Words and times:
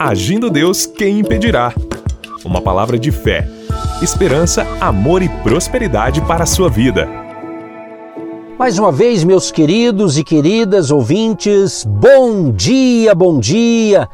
Agindo 0.00 0.48
Deus, 0.48 0.86
quem 0.86 1.18
impedirá? 1.18 1.74
Uma 2.44 2.62
palavra 2.62 2.96
de 2.96 3.10
fé, 3.10 3.48
esperança, 4.00 4.64
amor 4.80 5.22
e 5.22 5.28
prosperidade 5.28 6.20
para 6.20 6.44
a 6.44 6.46
sua 6.46 6.70
vida. 6.70 7.08
Mais 8.56 8.78
uma 8.78 8.92
vez, 8.92 9.24
meus 9.24 9.50
queridos 9.50 10.16
e 10.16 10.22
queridas 10.22 10.92
ouvintes, 10.92 11.84
bom 11.84 12.52
dia, 12.52 13.12
bom 13.12 13.40
dia, 13.40 14.08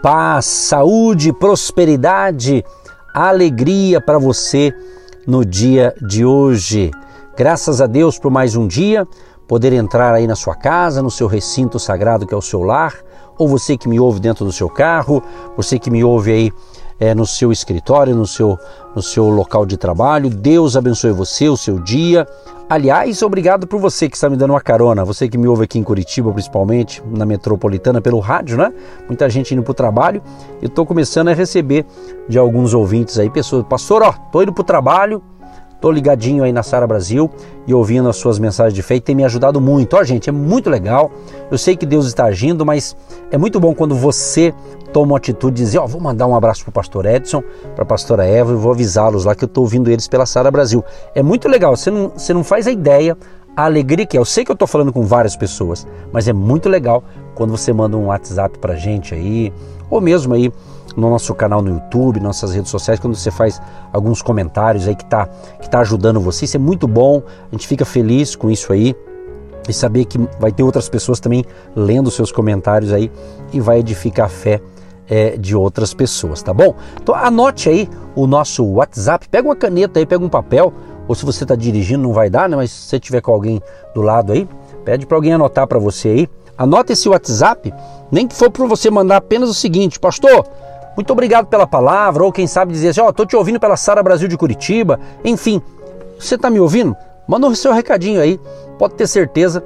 paz, 0.00 0.44
saúde, 0.44 1.32
prosperidade, 1.32 2.64
alegria 3.12 4.00
para 4.00 4.20
você 4.20 4.72
no 5.26 5.44
dia 5.44 5.96
de 6.00 6.24
hoje. 6.24 6.92
Graças 7.36 7.80
a 7.80 7.88
Deus 7.88 8.20
por 8.20 8.30
mais 8.30 8.54
um 8.54 8.68
dia, 8.68 9.04
poder 9.48 9.72
entrar 9.72 10.14
aí 10.14 10.28
na 10.28 10.36
sua 10.36 10.54
casa, 10.54 11.02
no 11.02 11.10
seu 11.10 11.26
recinto 11.26 11.80
sagrado 11.80 12.24
que 12.24 12.32
é 12.32 12.36
o 12.36 12.40
seu 12.40 12.62
lar, 12.62 12.94
ou 13.38 13.48
você 13.48 13.76
que 13.76 13.88
me 13.88 13.98
ouve 13.98 14.20
dentro 14.20 14.44
do 14.44 14.52
seu 14.52 14.68
carro, 14.68 15.22
você 15.56 15.78
que 15.78 15.90
me 15.90 16.04
ouve 16.04 16.32
aí 16.32 16.52
é, 16.98 17.14
no 17.14 17.26
seu 17.26 17.50
escritório, 17.52 18.14
no 18.14 18.26
seu, 18.26 18.58
no 18.94 19.02
seu 19.02 19.28
local 19.28 19.66
de 19.66 19.76
trabalho. 19.76 20.30
Deus 20.30 20.76
abençoe 20.76 21.12
você, 21.12 21.48
o 21.48 21.56
seu 21.56 21.78
dia. 21.78 22.26
Aliás, 22.68 23.22
obrigado 23.22 23.66
por 23.66 23.78
você 23.78 24.08
que 24.08 24.16
está 24.16 24.30
me 24.30 24.36
dando 24.36 24.52
uma 24.52 24.60
carona, 24.60 25.04
você 25.04 25.28
que 25.28 25.36
me 25.36 25.46
ouve 25.46 25.64
aqui 25.64 25.78
em 25.78 25.82
Curitiba, 25.82 26.32
principalmente 26.32 27.02
na 27.06 27.26
metropolitana, 27.26 28.00
pelo 28.00 28.18
rádio, 28.20 28.56
né? 28.56 28.72
Muita 29.06 29.28
gente 29.28 29.52
indo 29.52 29.62
para 29.62 29.72
o 29.72 29.74
trabalho. 29.74 30.22
Eu 30.62 30.68
estou 30.68 30.86
começando 30.86 31.28
a 31.28 31.34
receber 31.34 31.84
de 32.26 32.38
alguns 32.38 32.72
ouvintes 32.72 33.18
aí, 33.18 33.28
pessoas, 33.28 33.66
pastor, 33.68 34.02
ó, 34.02 34.12
tô 34.32 34.42
indo 34.42 34.52
para 34.52 34.62
o 34.62 34.64
trabalho, 34.64 35.22
Tô 35.80 35.90
ligadinho 35.90 36.42
aí 36.44 36.52
na 36.52 36.62
Sara 36.62 36.86
Brasil 36.86 37.30
e 37.66 37.74
ouvindo 37.74 38.08
as 38.08 38.16
suas 38.16 38.38
mensagens 38.38 38.74
de 38.74 38.82
fé 38.82 38.96
e 38.96 39.00
tem 39.00 39.14
me 39.14 39.24
ajudado 39.24 39.60
muito. 39.60 39.96
Ó, 39.96 40.04
gente, 40.04 40.28
é 40.28 40.32
muito 40.32 40.70
legal. 40.70 41.10
Eu 41.50 41.58
sei 41.58 41.76
que 41.76 41.84
Deus 41.84 42.06
está 42.06 42.24
agindo, 42.24 42.64
mas 42.64 42.96
é 43.30 43.36
muito 43.36 43.60
bom 43.60 43.74
quando 43.74 43.94
você 43.94 44.54
toma 44.92 45.12
uma 45.12 45.18
atitude 45.18 45.56
de 45.56 45.62
dizer, 45.62 45.78
ó, 45.78 45.86
vou 45.86 46.00
mandar 46.00 46.26
um 46.26 46.36
abraço 46.36 46.62
pro 46.62 46.72
pastor 46.72 47.04
Edson, 47.04 47.42
pra 47.74 47.84
pastora 47.84 48.24
Eva 48.24 48.52
e 48.52 48.56
vou 48.56 48.72
avisá-los 48.72 49.24
lá 49.24 49.34
que 49.34 49.44
eu 49.44 49.48
tô 49.48 49.62
ouvindo 49.62 49.90
eles 49.90 50.06
pela 50.06 50.24
Sara 50.24 50.50
Brasil. 50.50 50.84
É 51.14 51.22
muito 51.22 51.48
legal, 51.48 51.76
você 51.76 51.90
não, 51.90 52.10
você 52.10 52.32
não 52.32 52.44
faz 52.44 52.66
a 52.66 52.70
ideia 52.70 53.16
a 53.56 53.64
alegria 53.64 54.06
que 54.06 54.16
é. 54.16 54.20
Eu 54.20 54.24
sei 54.24 54.44
que 54.44 54.50
eu 54.50 54.54
estou 54.54 54.66
falando 54.68 54.92
com 54.92 55.02
várias 55.02 55.36
pessoas, 55.36 55.86
mas 56.12 56.28
é 56.28 56.32
muito 56.32 56.68
legal 56.68 57.04
quando 57.34 57.50
você 57.50 57.72
manda 57.72 57.96
um 57.96 58.06
WhatsApp 58.06 58.58
pra 58.58 58.74
gente 58.74 59.14
aí, 59.14 59.52
ou 59.90 60.00
mesmo 60.00 60.34
aí 60.34 60.52
no 60.96 61.10
nosso 61.10 61.34
canal 61.34 61.60
no 61.60 61.70
YouTube, 61.70 62.20
nossas 62.20 62.54
redes 62.54 62.70
sociais, 62.70 63.00
quando 63.00 63.14
você 63.16 63.30
faz 63.30 63.60
alguns 63.92 64.22
comentários 64.22 64.86
aí 64.86 64.94
que 64.94 65.04
está 65.04 65.26
que 65.60 65.68
tá 65.68 65.80
ajudando 65.80 66.20
você. 66.20 66.44
Isso 66.44 66.56
é 66.56 66.60
muito 66.60 66.86
bom, 66.86 67.22
a 67.50 67.54
gente 67.54 67.66
fica 67.66 67.84
feliz 67.84 68.36
com 68.36 68.50
isso 68.50 68.72
aí 68.72 68.94
e 69.68 69.72
saber 69.72 70.04
que 70.04 70.18
vai 70.38 70.52
ter 70.52 70.62
outras 70.62 70.88
pessoas 70.88 71.20
também 71.20 71.44
lendo 71.74 72.10
seus 72.10 72.30
comentários 72.30 72.92
aí 72.92 73.10
e 73.52 73.60
vai 73.60 73.78
edificar 73.78 74.26
a 74.26 74.28
fé 74.28 74.60
é, 75.08 75.36
de 75.36 75.54
outras 75.54 75.92
pessoas, 75.92 76.42
tá 76.42 76.52
bom? 76.52 76.74
Então 77.02 77.14
anote 77.14 77.68
aí 77.68 77.88
o 78.14 78.26
nosso 78.26 78.64
WhatsApp, 78.64 79.28
pega 79.28 79.48
uma 79.48 79.56
caneta 79.56 79.98
aí, 79.98 80.06
pega 80.06 80.24
um 80.24 80.28
papel, 80.28 80.72
ou 81.06 81.14
se 81.14 81.24
você 81.24 81.44
está 81.44 81.54
dirigindo 81.54 82.02
não 82.02 82.12
vai 82.12 82.30
dar, 82.30 82.48
né? 82.48 82.56
Mas 82.56 82.70
se 82.70 82.88
você 82.88 83.00
tiver 83.00 83.20
com 83.20 83.32
alguém 83.32 83.60
do 83.94 84.00
lado 84.00 84.32
aí, 84.32 84.48
pede 84.84 85.06
para 85.06 85.16
alguém 85.16 85.32
anotar 85.32 85.66
para 85.66 85.78
você 85.78 86.08
aí. 86.08 86.28
Anota 86.56 86.92
esse 86.92 87.08
WhatsApp, 87.08 87.72
nem 88.12 88.28
que 88.28 88.34
for 88.34 88.50
para 88.50 88.64
você 88.66 88.88
mandar 88.90 89.16
apenas 89.16 89.48
o 89.48 89.54
seguinte, 89.54 89.98
pastor, 89.98 90.46
muito 90.96 91.12
obrigado 91.12 91.46
pela 91.46 91.66
palavra, 91.66 92.24
ou 92.24 92.32
quem 92.32 92.46
sabe 92.46 92.72
dizer 92.72 92.90
assim, 92.90 93.00
ó, 93.00 93.08
oh, 93.08 93.12
tô 93.12 93.26
te 93.26 93.34
ouvindo 93.36 93.58
pela 93.58 93.76
Sara 93.76 94.02
Brasil 94.02 94.28
de 94.28 94.36
Curitiba. 94.36 95.00
Enfim, 95.24 95.60
você 96.18 96.36
está 96.36 96.48
me 96.48 96.60
ouvindo? 96.60 96.96
Manda 97.26 97.46
o 97.46 97.56
seu 97.56 97.72
recadinho 97.72 98.20
aí. 98.20 98.40
Pode 98.78 98.94
ter 98.94 99.06
certeza 99.06 99.64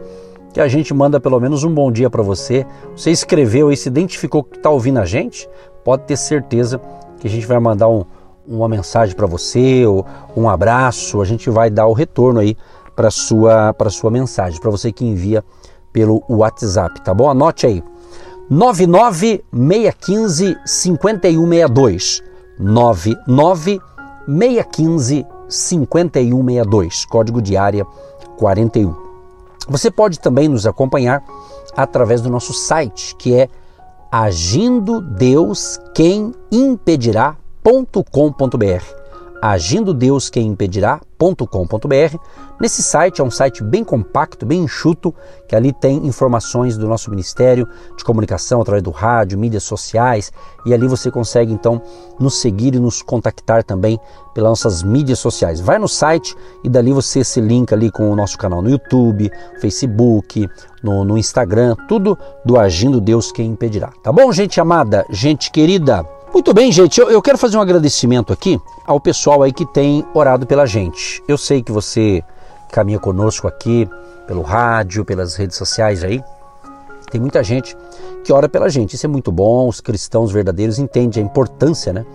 que 0.52 0.60
a 0.60 0.68
gente 0.68 0.92
manda 0.94 1.20
pelo 1.20 1.38
menos 1.38 1.64
um 1.64 1.72
bom 1.72 1.92
dia 1.92 2.08
para 2.08 2.22
você. 2.22 2.66
Você 2.96 3.10
escreveu 3.10 3.70
e 3.70 3.76
se 3.76 3.88
identificou 3.88 4.42
que 4.42 4.56
está 4.56 4.70
ouvindo 4.70 4.98
a 4.98 5.04
gente, 5.04 5.48
pode 5.84 6.04
ter 6.04 6.16
certeza 6.16 6.80
que 7.20 7.26
a 7.26 7.30
gente 7.30 7.46
vai 7.46 7.58
mandar 7.58 7.88
um, 7.88 8.04
uma 8.46 8.68
mensagem 8.68 9.14
para 9.14 9.26
você, 9.26 9.84
ou 9.84 10.06
um 10.36 10.48
abraço, 10.48 11.20
a 11.20 11.24
gente 11.24 11.50
vai 11.50 11.68
dar 11.68 11.86
o 11.86 11.92
retorno 11.92 12.40
aí 12.40 12.56
para 12.96 13.10
sua 13.10 13.72
para 13.74 13.90
sua 13.90 14.10
mensagem, 14.10 14.60
para 14.60 14.70
você 14.70 14.90
que 14.90 15.04
envia 15.04 15.44
pelo 15.92 16.22
WhatsApp, 16.28 17.00
tá 17.02 17.12
bom? 17.12 17.28
Anote 17.28 17.66
aí. 17.66 17.82
99615 18.50 20.56
5162. 20.64 22.22
99615 22.58 25.26
5162, 25.48 27.04
código 27.06 27.40
de 27.40 27.56
área 27.56 27.86
41. 28.36 28.94
Você 29.68 29.90
pode 29.90 30.20
também 30.20 30.48
nos 30.48 30.66
acompanhar 30.66 31.24
através 31.76 32.20
do 32.20 32.30
nosso 32.30 32.52
site, 32.52 33.14
que 33.16 33.34
é 33.34 33.48
agindo 34.10 35.00
Deus 35.00 35.78
quem 35.94 36.34
impedirá.com.br 36.50 39.07
agindo 39.40 39.94
Deus 39.94 40.28
quem 40.28 40.46
impedirá.com.br. 40.48 42.18
Nesse 42.60 42.82
site 42.82 43.20
é 43.20 43.24
um 43.24 43.30
site 43.30 43.62
bem 43.62 43.84
compacto, 43.84 44.44
bem 44.44 44.62
enxuto, 44.62 45.14
que 45.48 45.54
ali 45.54 45.72
tem 45.72 46.06
informações 46.06 46.76
do 46.76 46.88
nosso 46.88 47.08
ministério 47.08 47.68
de 47.96 48.02
comunicação 48.02 48.60
através 48.60 48.82
do 48.82 48.90
rádio, 48.90 49.38
mídias 49.38 49.62
sociais, 49.62 50.32
e 50.66 50.74
ali 50.74 50.88
você 50.88 51.08
consegue 51.10 51.52
então 51.52 51.80
nos 52.18 52.40
seguir 52.40 52.74
e 52.74 52.80
nos 52.80 53.00
contactar 53.00 53.62
também 53.62 53.98
pelas 54.34 54.50
nossas 54.50 54.82
mídias 54.82 55.20
sociais. 55.20 55.60
Vai 55.60 55.78
no 55.78 55.88
site 55.88 56.34
e 56.64 56.68
dali 56.68 56.92
você 56.92 57.22
se 57.22 57.40
linka 57.40 57.76
ali 57.76 57.92
com 57.92 58.10
o 58.10 58.16
nosso 58.16 58.36
canal 58.36 58.60
no 58.60 58.70
YouTube, 58.70 59.30
Facebook, 59.60 60.48
no, 60.82 61.04
no 61.04 61.16
Instagram, 61.16 61.76
tudo 61.86 62.18
do 62.44 62.58
Agindo 62.58 63.00
Deus 63.00 63.30
quem 63.30 63.50
impedirá. 63.50 63.92
Tá 64.02 64.10
bom, 64.10 64.32
gente 64.32 64.60
amada, 64.60 65.06
gente 65.10 65.52
querida? 65.52 66.17
Muito 66.38 66.54
bem, 66.54 66.70
gente, 66.70 67.00
eu, 67.00 67.10
eu, 67.10 67.20
quero 67.20 67.36
fazer 67.36 67.56
um 67.56 67.60
agradecimento 67.60 68.32
aqui 68.32 68.60
ao 68.86 69.00
pessoal 69.00 69.42
aí 69.42 69.52
que 69.52 69.66
tem 69.66 70.06
orado 70.14 70.46
pela 70.46 70.66
gente. 70.66 71.20
Eu 71.26 71.36
sei 71.36 71.60
que 71.64 71.72
você 71.72 72.22
caminha 72.70 73.00
conosco 73.00 73.48
aqui 73.48 73.90
pelo 74.24 74.42
rádio, 74.42 75.04
pelas 75.04 75.34
redes 75.34 75.56
sociais 75.56 76.04
aí. 76.04 76.22
Tem 77.10 77.20
muita 77.20 77.42
gente 77.42 77.76
que 78.22 78.32
ora 78.32 78.48
pela 78.48 78.68
gente. 78.68 78.94
Isso 78.94 79.04
é 79.04 79.08
muito 79.08 79.32
bom. 79.32 79.66
Os 79.66 79.80
cristãos 79.80 80.30
verdadeiros 80.30 80.78
entendem 80.78 81.24
a 81.24 81.26
importância, 81.26 81.92
né? 81.92 82.06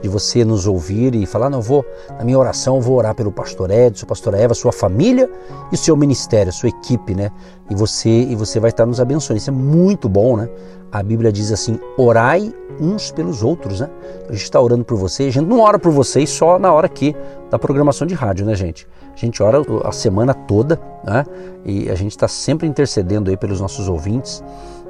De 0.00 0.08
você 0.08 0.44
nos 0.44 0.66
ouvir 0.66 1.14
e 1.14 1.26
falar, 1.26 1.50
não 1.50 1.60
vou, 1.60 1.84
na 2.16 2.24
minha 2.24 2.38
oração, 2.38 2.80
vou 2.80 2.96
orar 2.96 3.14
pelo 3.14 3.32
pastor 3.32 3.70
Edson, 3.70 4.06
pastor 4.06 4.34
Eva, 4.34 4.54
sua 4.54 4.72
família 4.72 5.28
e 5.72 5.76
seu 5.76 5.96
ministério, 5.96 6.52
sua 6.52 6.68
equipe, 6.68 7.14
né? 7.14 7.30
E 7.68 7.74
você 7.74 8.08
e 8.08 8.34
você 8.36 8.60
vai 8.60 8.70
estar 8.70 8.86
nos 8.86 9.00
abençoando. 9.00 9.38
Isso 9.38 9.50
é 9.50 9.52
muito 9.52 10.08
bom, 10.08 10.36
né? 10.36 10.48
A 10.90 11.02
Bíblia 11.02 11.32
diz 11.32 11.52
assim: 11.52 11.78
orai 11.96 12.54
uns 12.80 13.10
pelos 13.10 13.42
outros, 13.42 13.80
né? 13.80 13.90
A 14.28 14.32
gente 14.32 14.44
está 14.44 14.60
orando 14.60 14.84
por 14.84 14.96
vocês, 14.96 15.28
a 15.28 15.40
gente 15.40 15.48
não 15.48 15.60
ora 15.60 15.78
por 15.78 15.92
vocês 15.92 16.30
só 16.30 16.58
na 16.58 16.72
hora 16.72 16.86
aqui 16.86 17.14
da 17.50 17.58
programação 17.58 18.06
de 18.06 18.14
rádio, 18.14 18.46
né, 18.46 18.54
gente? 18.54 18.86
A 19.12 19.16
gente 19.16 19.42
ora 19.42 19.60
a 19.84 19.92
semana 19.92 20.32
toda, 20.32 20.80
né? 21.04 21.24
E 21.64 21.90
a 21.90 21.94
gente 21.94 22.12
está 22.12 22.28
sempre 22.28 22.66
intercedendo 22.66 23.30
aí 23.30 23.36
pelos 23.36 23.60
nossos 23.60 23.88
ouvintes. 23.88 24.42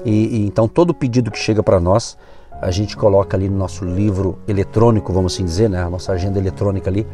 E, 0.04 0.38
e 0.38 0.46
então 0.46 0.68
todo 0.68 0.94
pedido 0.94 1.30
que 1.30 1.38
chega 1.38 1.62
para 1.62 1.80
nós, 1.80 2.16
a 2.60 2.70
gente 2.70 2.96
coloca 2.96 3.36
ali 3.36 3.48
no 3.48 3.56
nosso 3.56 3.84
livro 3.84 4.38
eletrônico, 4.46 5.12
vamos 5.12 5.34
assim 5.34 5.44
dizer, 5.44 5.70
né? 5.70 5.82
A 5.82 5.90
nossa 5.90 6.12
agenda 6.12 6.38
eletrônica 6.38 6.90
ali. 6.90 7.06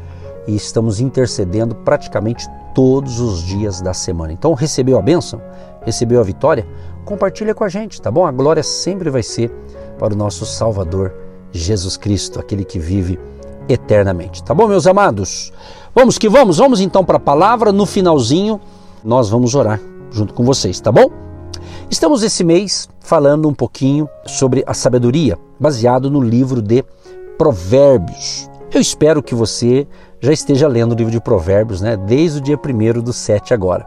E 0.46 0.54
estamos 0.54 1.00
intercedendo 1.00 1.74
praticamente 1.74 2.46
todos 2.74 3.20
os 3.20 3.42
dias 3.42 3.80
da 3.80 3.94
semana. 3.94 4.32
Então, 4.32 4.52
recebeu 4.54 4.98
a 4.98 5.02
bênção? 5.02 5.40
Recebeu 5.82 6.20
a 6.20 6.22
vitória? 6.22 6.66
Compartilha 7.04 7.54
com 7.54 7.64
a 7.64 7.68
gente, 7.68 8.00
tá 8.00 8.10
bom? 8.10 8.26
A 8.26 8.32
glória 8.32 8.62
sempre 8.62 9.10
vai 9.10 9.22
ser 9.22 9.50
para 9.98 10.12
o 10.12 10.16
nosso 10.16 10.44
Salvador 10.44 11.14
Jesus 11.52 11.96
Cristo, 11.96 12.40
aquele 12.40 12.64
que 12.64 12.78
vive 12.78 13.18
eternamente. 13.68 14.42
Tá 14.42 14.54
bom, 14.54 14.66
meus 14.66 14.86
amados? 14.86 15.52
Vamos 15.94 16.18
que 16.18 16.28
vamos, 16.28 16.58
vamos 16.58 16.80
então 16.80 17.04
para 17.04 17.16
a 17.16 17.20
palavra. 17.20 17.70
No 17.70 17.86
finalzinho, 17.86 18.60
nós 19.02 19.30
vamos 19.30 19.54
orar 19.54 19.80
junto 20.10 20.34
com 20.34 20.44
vocês, 20.44 20.80
tá 20.80 20.90
bom? 20.90 21.10
Estamos 21.90 22.22
esse 22.22 22.42
mês 22.42 22.88
falando 23.04 23.48
um 23.48 23.54
pouquinho 23.54 24.08
sobre 24.26 24.64
a 24.66 24.74
sabedoria, 24.74 25.38
baseado 25.60 26.10
no 26.10 26.20
livro 26.20 26.60
de 26.60 26.82
Provérbios. 27.38 28.50
Eu 28.72 28.80
espero 28.80 29.22
que 29.22 29.34
você 29.34 29.86
já 30.20 30.32
esteja 30.32 30.66
lendo 30.66 30.92
o 30.92 30.94
livro 30.96 31.12
de 31.12 31.20
Provérbios, 31.20 31.80
né? 31.80 31.96
Desde 31.96 32.38
o 32.38 32.40
dia 32.40 32.58
1 32.58 33.02
do 33.02 33.12
7 33.12 33.54
agora. 33.54 33.84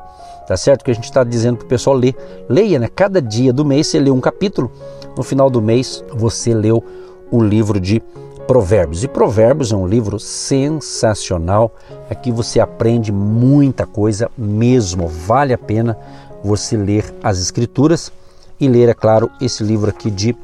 Tá 0.47 0.55
certo? 0.55 0.85
Que 0.85 0.91
a 0.91 0.93
gente 0.93 1.05
está 1.05 1.25
dizendo 1.25 1.57
para 1.57 1.65
o 1.65 1.67
pessoal 1.67 1.95
ler. 1.95 2.15
Leia, 2.47 2.79
né? 2.79 2.87
Cada 2.87 3.21
dia 3.21 3.51
do 3.51 3.65
mês 3.65 3.87
você 3.87 3.99
lê 3.99 4.09
um 4.09 4.21
capítulo 4.21 4.71
no 5.17 5.23
final 5.23 5.49
do 5.49 5.61
mês 5.61 6.03
você 6.13 6.53
leu 6.53 6.83
o 7.31 7.41
livro 7.41 7.79
de 7.79 8.01
Provérbios. 8.47 9.03
E 9.03 9.07
Provérbios 9.07 9.71
é 9.71 9.75
um 9.75 9.87
livro 9.87 10.19
sensacional. 10.19 11.73
Aqui 12.09 12.31
você 12.31 12.59
aprende 12.59 13.11
muita 13.11 13.85
coisa 13.85 14.29
mesmo. 14.37 15.07
Vale 15.07 15.53
a 15.53 15.57
pena 15.57 15.97
você 16.43 16.77
ler 16.77 17.03
as 17.23 17.39
Escrituras 17.39 18.11
e 18.59 18.67
ler, 18.67 18.89
é 18.89 18.93
claro, 18.93 19.31
esse 19.39 19.63
livro 19.63 19.89
aqui 19.89 20.11
de 20.11 20.35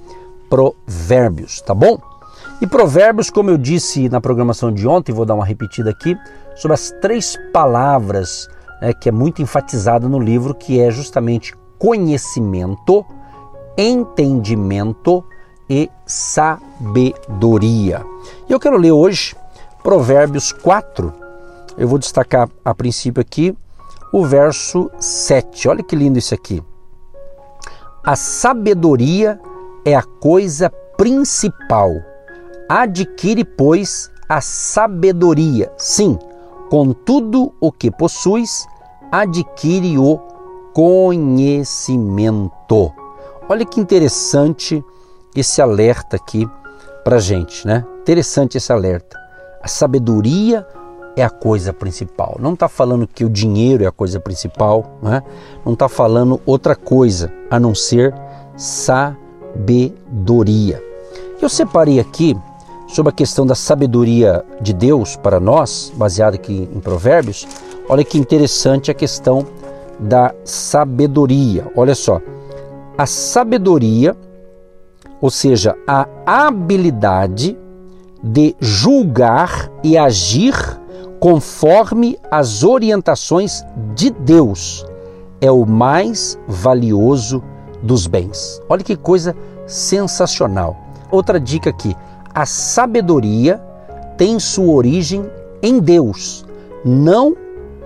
Provérbios, 0.50 1.60
tá 1.62 1.74
bom? 1.74 2.00
E 2.62 2.68
Provérbios, 2.68 3.30
como 3.30 3.50
eu 3.50 3.57
disse 3.57 4.07
na 4.10 4.21
programação 4.21 4.71
de 4.71 4.88
ontem, 4.88 5.12
vou 5.12 5.25
dar 5.25 5.36
uma 5.36 5.45
repetida 5.45 5.89
aqui, 5.89 6.18
sobre 6.56 6.75
as 6.75 6.92
três 7.01 7.38
palavras 7.51 8.48
né, 8.81 8.94
que 8.94 9.10
é 9.10 9.12
muito 9.12 9.42
enfatizada 9.42 10.07
no 10.07 10.19
livro, 10.19 10.54
que 10.54 10.80
é 10.80 10.92
justamente 10.92 11.54
conhecimento, 11.80 13.04
entendimento 13.77 15.24
e 15.69 15.89
sabedoria. 16.06 18.06
E 18.48 18.54
eu 18.54 18.59
quero 18.59 18.77
ler 18.77 18.92
hoje 18.92 19.36
Provérbios 19.81 20.51
4. 20.51 21.12
Eu 21.77 21.88
vou 21.88 21.98
destacar 21.98 22.50
a 22.63 22.75
princípio 22.75 23.21
aqui 23.21 23.57
o 24.12 24.25
verso 24.25 24.92
7. 25.00 25.68
Olha 25.68 25.83
que 25.83 25.95
lindo 25.95 26.19
isso 26.19 26.33
aqui. 26.33 26.62
A 28.06 28.18
sabedoria 28.18 29.40
é 29.86 29.96
a 29.96 30.04
coisa 30.04 30.70
principal. 30.98 31.90
Adquire, 32.68 33.46
pois, 33.46 34.12
a 34.28 34.42
sabedoria. 34.42 35.72
Sim, 35.78 36.20
com 36.70 36.92
tudo 36.92 37.54
o 37.62 37.72
que 37.72 37.90
possuis, 37.90 38.68
adquire 39.10 39.98
o 39.98 40.18
conhecimento. 40.74 42.52
Olha 43.48 43.66
que 43.66 43.80
interessante 43.80 44.84
esse 45.34 45.62
alerta 45.62 46.18
aqui 46.18 46.46
para 47.06 47.20
gente, 47.20 47.66
né? 47.66 47.86
Interessante 48.02 48.58
esse 48.58 48.74
alerta. 48.74 49.18
A 49.62 49.70
sabedoria 49.70 50.68
é 51.15 51.24
a 51.24 51.30
coisa 51.30 51.71
principal. 51.71 52.38
Não 52.39 52.54
está 52.54 52.68
falando 52.68 53.07
que 53.07 53.24
o 53.24 53.30
dinheiro 53.30 53.83
é 53.83 53.88
a 53.88 53.92
coisa 53.92 54.19
principal, 54.19 54.98
né? 55.01 55.21
não 55.65 55.74
está 55.74 55.88
falando 55.88 56.42
outra 56.45 56.75
coisa 56.75 57.31
a 57.50 57.60
não 57.60 57.74
ser 57.75 58.13
sabedoria. 58.56 59.24
Eu 61.42 61.50
separei 61.50 62.00
aqui 62.00 62.36
sobre 62.88 63.10
a 63.12 63.15
questão 63.15 63.45
da 63.45 63.56
sabedoria 63.56 64.44
de 64.62 64.74
Deus 64.74 65.15
para 65.15 65.39
nós, 65.39 65.92
baseado 65.95 66.36
aqui 66.36 66.69
em 66.74 66.80
Provérbios. 66.80 67.48
Olha 67.89 68.04
que 68.04 68.18
interessante 68.18 68.89
a 68.92 68.94
questão 68.94 69.45
da 70.00 70.33
sabedoria. 70.44 71.66
Olha 71.75 71.95
só, 71.95 72.21
a 72.98 73.06
sabedoria, 73.06 74.16
ou 75.19 75.30
seja, 75.30 75.75
a 75.88 76.07
habilidade 76.25 77.57
de 78.24 78.56
julgar 78.59 79.69
e 79.83 79.98
agir 79.98 80.54
conforme 81.24 82.20
as 82.30 82.66
orientações 82.66 83.64
de 83.96 84.10
Deus, 84.10 84.86
é 85.40 85.50
o 85.50 85.66
mais 85.66 86.38
valioso 86.50 87.42
dos 87.81 88.08
bens. 88.08 88.62
Olha 88.68 88.84
que 88.84 88.98
coisa 88.98 89.34
sensacional. 89.66 90.75
Outra 91.10 91.40
dica 91.40 91.70
aqui: 91.70 91.96
a 92.36 92.46
sabedoria 92.46 93.64
tem 94.18 94.38
sua 94.38 94.74
origem 94.74 95.25
em 95.62 95.80
Deus, 95.80 96.44
não 96.84 97.38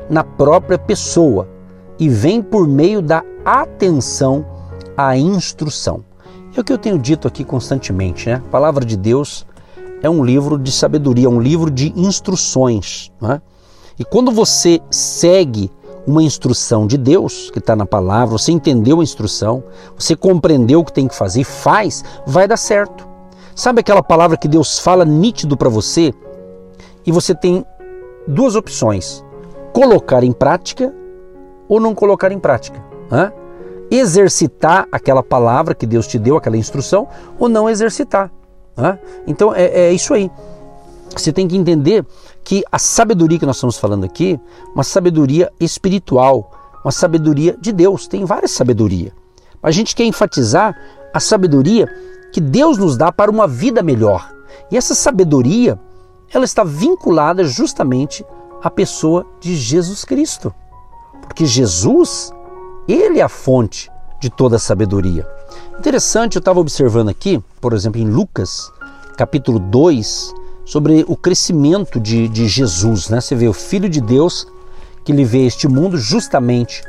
na 0.09 0.23
própria 0.23 0.79
pessoa, 0.79 1.47
e 1.99 2.09
vem 2.09 2.41
por 2.41 2.67
meio 2.67 3.03
da 3.03 3.23
atenção 3.45 4.43
à 4.97 5.15
instrução. 5.15 6.03
É 6.55 6.59
o 6.59 6.63
que 6.63 6.73
eu 6.73 6.77
tenho 6.79 6.97
dito 6.97 7.27
aqui 7.27 7.43
constantemente, 7.43 8.29
né? 8.29 8.41
A 8.47 8.49
palavra 8.49 8.83
de 8.83 8.97
Deus 8.97 9.45
é 10.01 10.09
um 10.09 10.23
livro 10.23 10.57
de 10.57 10.71
sabedoria, 10.71 11.29
um 11.29 11.39
livro 11.39 11.71
de 11.71 11.93
instruções. 11.95 13.11
Né? 13.19 13.41
E 13.97 14.05
quando 14.05 14.31
você 14.31 14.79
segue 14.91 15.71
uma 16.05 16.23
instrução 16.23 16.87
de 16.87 16.97
Deus, 16.97 17.51
que 17.51 17.59
está 17.59 17.75
na 17.75 17.85
palavra, 17.85 18.37
você 18.37 18.51
entendeu 18.51 19.01
a 19.01 19.03
instrução, 19.03 19.63
você 19.97 20.15
compreendeu 20.15 20.79
o 20.79 20.85
que 20.85 20.93
tem 20.93 21.07
que 21.07 21.15
fazer 21.15 21.41
e 21.41 21.43
faz, 21.43 22.03
vai 22.25 22.47
dar 22.47 22.57
certo. 22.57 23.07
Sabe 23.53 23.81
aquela 23.81 24.03
palavra 24.03 24.37
que 24.37 24.47
Deus 24.47 24.79
fala 24.79 25.03
nítido 25.03 25.57
para 25.57 25.67
você? 25.67 26.13
E 27.05 27.11
você 27.11 27.33
tem 27.33 27.65
duas 28.27 28.55
opções: 28.55 29.25
colocar 29.73 30.23
em 30.23 30.31
prática 30.31 30.93
ou 31.67 31.79
não 31.79 31.93
colocar 31.95 32.31
em 32.31 32.39
prática. 32.39 32.81
Né? 33.11 33.33
Exercitar 33.89 34.87
aquela 34.91 35.23
palavra 35.23 35.73
que 35.73 35.85
Deus 35.85 36.07
te 36.07 36.19
deu, 36.19 36.37
aquela 36.37 36.57
instrução, 36.57 37.07
ou 37.39 37.49
não 37.49 37.69
exercitar. 37.69 38.31
Né? 38.77 38.99
Então 39.25 39.53
é, 39.53 39.65
é 39.65 39.93
isso 39.93 40.13
aí. 40.13 40.31
Você 41.09 41.33
tem 41.33 41.47
que 41.47 41.57
entender 41.57 42.05
que 42.43 42.63
a 42.71 42.77
sabedoria 42.77 43.39
que 43.39 43.45
nós 43.45 43.57
estamos 43.57 43.77
falando 43.77 44.03
aqui, 44.03 44.39
uma 44.73 44.83
sabedoria 44.83 45.51
espiritual, 45.59 46.51
uma 46.83 46.91
sabedoria 46.91 47.57
de 47.59 47.71
Deus, 47.71 48.07
tem 48.07 48.23
várias 48.23 48.51
sabedoria. 48.51 49.11
A 49.61 49.71
gente 49.71 49.95
quer 49.95 50.05
enfatizar 50.05 50.77
a 51.13 51.19
sabedoria 51.19 51.87
que 52.31 52.39
Deus 52.39 52.77
nos 52.77 52.95
dá 52.95 53.11
para 53.11 53.31
uma 53.31 53.47
vida 53.47 53.81
melhor. 53.81 54.31
E 54.71 54.77
essa 54.77 54.93
sabedoria, 54.93 55.79
ela 56.31 56.45
está 56.45 56.63
vinculada 56.63 57.43
justamente 57.43 58.25
à 58.61 58.69
pessoa 58.69 59.25
de 59.39 59.55
Jesus 59.55 60.05
Cristo. 60.05 60.53
Porque 61.21 61.45
Jesus, 61.45 62.31
ele 62.87 63.19
é 63.19 63.23
a 63.23 63.29
fonte 63.29 63.89
de 64.19 64.29
toda 64.29 64.57
a 64.57 64.59
sabedoria. 64.59 65.27
Interessante, 65.79 66.35
eu 66.35 66.39
estava 66.39 66.59
observando 66.59 67.09
aqui, 67.09 67.41
por 67.61 67.71
exemplo, 67.71 68.01
em 68.01 68.09
Lucas, 68.09 68.71
capítulo 69.15 69.59
2, 69.59 70.33
sobre 70.65 71.05
o 71.07 71.15
crescimento 71.15 71.99
de, 71.99 72.27
de 72.27 72.47
Jesus. 72.47 73.09
Né? 73.09 73.21
Você 73.21 73.35
vê 73.35 73.47
o 73.47 73.53
Filho 73.53 73.87
de 73.87 74.01
Deus 74.01 74.47
que 75.05 75.11
ele 75.11 75.23
veio 75.23 75.45
a 75.45 75.47
este 75.47 75.67
mundo 75.67 75.95
justamente 75.97 76.83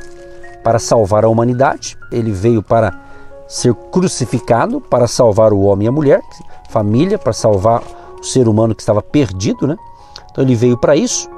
para 0.65 0.79
salvar 0.79 1.25
a 1.25 1.29
humanidade. 1.29 1.99
Ele 2.11 2.33
veio 2.33 2.63
para 2.63 2.99
ser 3.47 3.75
crucificado, 3.75 4.81
para 4.81 5.07
salvar 5.07 5.53
o 5.53 5.61
homem 5.61 5.85
e 5.85 5.89
a 5.89 5.93
mulher, 5.93 6.23
família, 6.71 7.19
para 7.19 7.35
salvar 7.35 7.83
o 8.19 8.25
ser 8.25 8.49
humano 8.49 8.75
que 8.75 8.83
estava 8.83 9.03
perdido. 9.03 9.67
Né? 9.67 9.77
Então 10.31 10.43
ele 10.43 10.55
veio 10.55 10.79
para 10.79 10.97
isso. 10.97 11.29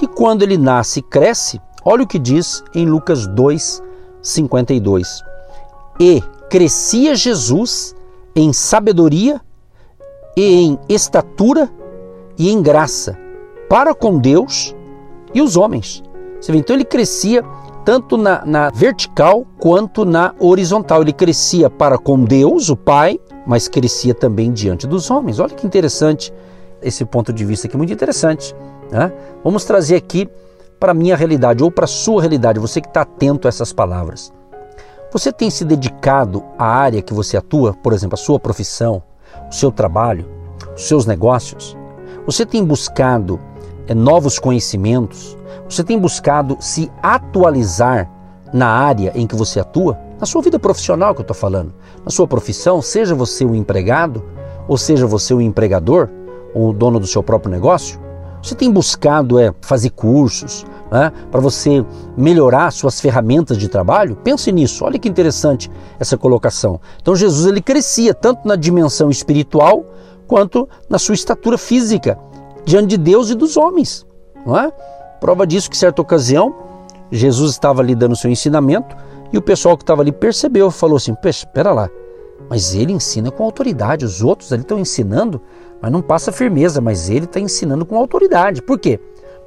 E 0.00 0.06
quando 0.06 0.42
ele 0.42 0.58
nasce 0.58 1.00
e 1.00 1.02
cresce, 1.02 1.58
olha 1.82 2.04
o 2.04 2.06
que 2.06 2.18
diz 2.18 2.62
em 2.74 2.84
Lucas 2.84 3.26
2, 3.26 3.82
52. 4.22 5.24
E 5.98 6.22
crescia 6.48 7.14
Jesus 7.14 7.94
em 8.34 8.52
sabedoria 8.52 9.40
e 10.36 10.62
em 10.62 10.78
estatura 10.88 11.70
e 12.38 12.50
em 12.50 12.62
graça 12.62 13.18
para 13.68 13.94
com 13.94 14.18
Deus 14.18 14.74
e 15.34 15.42
os 15.42 15.56
homens. 15.56 16.02
Você 16.40 16.52
vê, 16.52 16.58
então 16.58 16.74
ele 16.74 16.84
crescia 16.84 17.44
tanto 17.84 18.16
na, 18.16 18.44
na, 18.44 18.70
vertical 18.70 19.46
quanto 19.58 20.04
na 20.04 20.34
horizontal. 20.38 21.02
Ele 21.02 21.12
crescia 21.12 21.68
para 21.68 21.98
com 21.98 22.24
Deus, 22.24 22.68
o 22.68 22.76
Pai, 22.76 23.18
mas 23.46 23.68
crescia 23.68 24.14
também 24.14 24.52
diante 24.52 24.86
dos 24.86 25.10
homens. 25.10 25.38
Olha 25.38 25.54
que 25.54 25.66
interessante 25.66 26.32
esse 26.80 27.04
ponto 27.04 27.32
de 27.32 27.44
vista 27.44 27.66
aqui, 27.66 27.76
muito 27.76 27.92
interessante. 27.92 28.54
Né? 28.90 29.12
Vamos 29.42 29.64
trazer 29.64 29.96
aqui 29.96 30.28
para 30.78 30.92
a 30.92 30.94
minha 30.94 31.16
realidade 31.16 31.62
ou 31.62 31.70
para 31.70 31.84
a 31.84 31.88
sua 31.88 32.20
realidade, 32.20 32.60
você 32.60 32.80
que 32.80 32.88
está 32.88 33.00
atento 33.00 33.48
a 33.48 33.50
essas 33.50 33.72
palavras. 33.72 34.32
Você 35.10 35.32
tem 35.32 35.48
se 35.48 35.64
dedicado 35.64 36.44
à 36.58 36.66
área 36.66 37.00
que 37.00 37.14
você 37.14 37.38
atua, 37.38 37.72
por 37.72 37.94
exemplo, 37.94 38.14
a 38.14 38.18
sua 38.18 38.38
profissão, 38.38 39.02
o 39.50 39.54
seu 39.54 39.72
trabalho, 39.72 40.28
os 40.76 40.86
seus 40.86 41.06
negócios? 41.06 41.74
Você 42.26 42.44
tem 42.44 42.62
buscado 42.62 43.40
é, 43.86 43.94
novos 43.94 44.38
conhecimentos? 44.38 45.34
Você 45.66 45.82
tem 45.82 45.98
buscado 45.98 46.58
se 46.60 46.92
atualizar 47.02 48.10
na 48.52 48.68
área 48.68 49.10
em 49.14 49.26
que 49.26 49.34
você 49.34 49.58
atua? 49.58 49.98
Na 50.20 50.26
sua 50.26 50.42
vida 50.42 50.58
profissional 50.58 51.14
que 51.14 51.20
eu 51.20 51.24
estou 51.24 51.36
falando, 51.36 51.72
na 52.04 52.10
sua 52.10 52.26
profissão, 52.26 52.82
seja 52.82 53.14
você 53.14 53.46
um 53.46 53.54
empregado, 53.54 54.22
ou 54.68 54.76
seja 54.76 55.06
você 55.06 55.32
um 55.32 55.40
empregador, 55.40 56.10
ou 56.52 56.68
o 56.68 56.72
dono 56.74 57.00
do 57.00 57.06
seu 57.06 57.22
próprio 57.22 57.50
negócio? 57.50 57.98
Você 58.42 58.54
tem 58.54 58.70
buscado 58.70 59.38
é, 59.38 59.52
fazer 59.60 59.90
cursos, 59.90 60.64
né, 60.90 61.12
para 61.30 61.40
você 61.40 61.84
melhorar 62.16 62.70
suas 62.70 63.00
ferramentas 63.00 63.58
de 63.58 63.68
trabalho? 63.68 64.16
Pense 64.16 64.50
nisso, 64.52 64.84
olha 64.84 64.98
que 64.98 65.08
interessante 65.08 65.70
essa 65.98 66.16
colocação. 66.16 66.80
Então 67.00 67.14
Jesus 67.16 67.46
ele 67.46 67.60
crescia 67.60 68.14
tanto 68.14 68.46
na 68.46 68.56
dimensão 68.56 69.10
espiritual 69.10 69.84
quanto 70.26 70.68
na 70.88 70.98
sua 70.98 71.14
estatura 71.14 71.58
física 71.58 72.18
diante 72.64 72.88
de 72.88 72.96
Deus 72.96 73.30
e 73.30 73.34
dos 73.34 73.56
homens. 73.56 74.06
Não 74.46 74.56
é? 74.56 74.70
Prova 75.20 75.46
disso 75.46 75.68
que 75.70 75.76
certa 75.76 76.00
ocasião 76.00 76.54
Jesus 77.10 77.52
estava 77.52 77.82
ali 77.82 77.94
dando 77.94 78.14
seu 78.14 78.30
ensinamento 78.30 78.96
e 79.32 79.38
o 79.38 79.42
pessoal 79.42 79.76
que 79.76 79.82
estava 79.82 80.02
ali 80.02 80.12
percebeu, 80.12 80.70
falou 80.70 80.96
assim: 80.96 81.14
espera 81.24 81.72
lá, 81.72 81.88
mas 82.48 82.74
ele 82.74 82.92
ensina 82.92 83.30
com 83.30 83.44
autoridade, 83.44 84.04
os 84.04 84.22
outros 84.22 84.52
ali 84.52 84.62
estão 84.62 84.78
ensinando, 84.78 85.40
mas 85.80 85.92
não 85.92 86.02
passa 86.02 86.32
firmeza, 86.32 86.80
mas 86.80 87.08
ele 87.08 87.24
está 87.24 87.40
ensinando 87.40 87.86
com 87.86 87.96
autoridade. 87.96 88.62
Por 88.62 88.78
quê? 88.78 89.00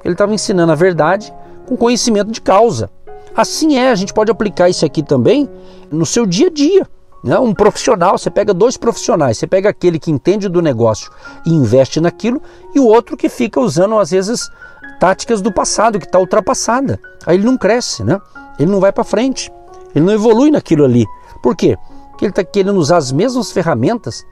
Ele 0.04 0.14
estava 0.14 0.34
ensinando 0.34 0.72
a 0.72 0.76
verdade 0.76 1.32
com 1.66 1.76
conhecimento 1.76 2.30
de 2.30 2.40
causa. 2.40 2.90
Assim 3.36 3.76
é, 3.76 3.90
a 3.90 3.94
gente 3.94 4.12
pode 4.12 4.30
aplicar 4.30 4.68
isso 4.68 4.84
aqui 4.84 5.02
também 5.02 5.48
no 5.90 6.04
seu 6.04 6.26
dia 6.26 6.48
a 6.48 6.50
dia. 6.50 6.86
Né? 7.22 7.38
Um 7.38 7.54
profissional, 7.54 8.18
você 8.18 8.30
pega 8.30 8.52
dois 8.52 8.76
profissionais, 8.76 9.38
você 9.38 9.46
pega 9.46 9.68
aquele 9.68 9.98
que 9.98 10.10
entende 10.10 10.48
do 10.48 10.60
negócio 10.60 11.10
e 11.46 11.50
investe 11.50 12.00
naquilo, 12.00 12.42
e 12.74 12.80
o 12.80 12.86
outro 12.86 13.16
que 13.16 13.28
fica 13.28 13.60
usando, 13.60 13.96
às 13.96 14.10
vezes, 14.10 14.50
táticas 14.98 15.40
do 15.40 15.52
passado, 15.52 16.00
que 16.00 16.04
está 16.04 16.18
ultrapassada. 16.18 16.98
Aí 17.24 17.36
ele 17.36 17.44
não 17.44 17.56
cresce, 17.56 18.02
né? 18.02 18.20
ele 18.58 18.70
não 18.70 18.80
vai 18.80 18.92
para 18.92 19.04
frente, 19.04 19.52
ele 19.94 20.04
não 20.04 20.12
evolui 20.12 20.50
naquilo 20.50 20.84
ali. 20.84 21.06
Por 21.42 21.54
quê? 21.54 21.76
Porque 22.10 22.24
ele 22.24 22.32
está 22.32 22.42
querendo 22.42 22.76
usar 22.76 22.96
as 22.96 23.12
mesmas 23.12 23.52
ferramentas 23.52 24.24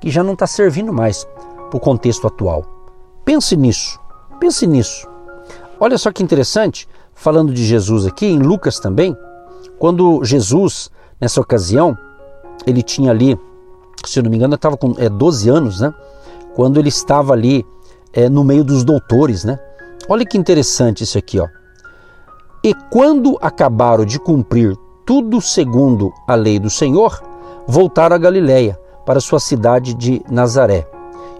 que 0.00 0.10
já 0.10 0.22
não 0.22 0.32
está 0.32 0.46
servindo 0.46 0.92
mais 0.92 1.26
para 1.68 1.76
o 1.76 1.80
contexto 1.80 2.26
atual. 2.26 2.64
Pense 3.24 3.56
nisso, 3.56 3.98
pense 4.40 4.66
nisso. 4.66 5.06
Olha 5.80 5.96
só 5.96 6.10
que 6.10 6.22
interessante, 6.22 6.88
falando 7.14 7.52
de 7.52 7.64
Jesus 7.64 8.06
aqui, 8.06 8.26
em 8.26 8.38
Lucas 8.38 8.78
também, 8.78 9.16
quando 9.78 10.24
Jesus, 10.24 10.90
nessa 11.20 11.40
ocasião, 11.40 11.96
ele 12.66 12.82
tinha 12.82 13.10
ali 13.10 13.38
se 14.06 14.18
eu 14.18 14.22
não 14.22 14.30
me 14.30 14.36
engano, 14.36 14.54
estava 14.54 14.76
com 14.76 14.94
é, 14.98 15.08
12 15.08 15.48
anos, 15.48 15.80
né? 15.80 15.92
Quando 16.54 16.78
ele 16.78 16.88
estava 16.88 17.32
ali 17.32 17.64
é, 18.12 18.28
no 18.28 18.44
meio 18.44 18.64
dos 18.64 18.84
doutores, 18.84 19.44
né? 19.44 19.58
Olha 20.08 20.24
que 20.24 20.38
interessante 20.38 21.02
isso 21.02 21.18
aqui, 21.18 21.40
ó. 21.40 21.46
E 22.62 22.74
quando 22.90 23.38
acabaram 23.40 24.04
de 24.04 24.18
cumprir 24.18 24.76
tudo 25.06 25.40
segundo 25.40 26.12
a 26.26 26.34
lei 26.34 26.58
do 26.58 26.70
Senhor, 26.70 27.20
voltaram 27.66 28.16
a 28.16 28.18
Galiléia, 28.18 28.78
para 29.06 29.20
sua 29.20 29.40
cidade 29.40 29.94
de 29.94 30.22
Nazaré. 30.30 30.86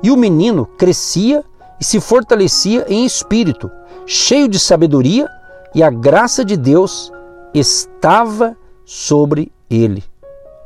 E 0.03 0.11
o 0.11 0.17
menino 0.17 0.67
crescia 0.67 1.45
e 1.81 1.85
se 1.85 2.01
fortalecia 2.01 2.87
em 2.89 3.05
espírito, 3.05 3.71
cheio 4.07 4.49
de 4.49 4.59
sabedoria, 4.59 5.29
e 5.75 5.83
a 5.83 5.91
graça 5.91 6.45
de 6.45 6.57
Deus 6.57 7.13
estava 7.53 8.57
sobre 8.85 9.53
ele. 9.71 10.03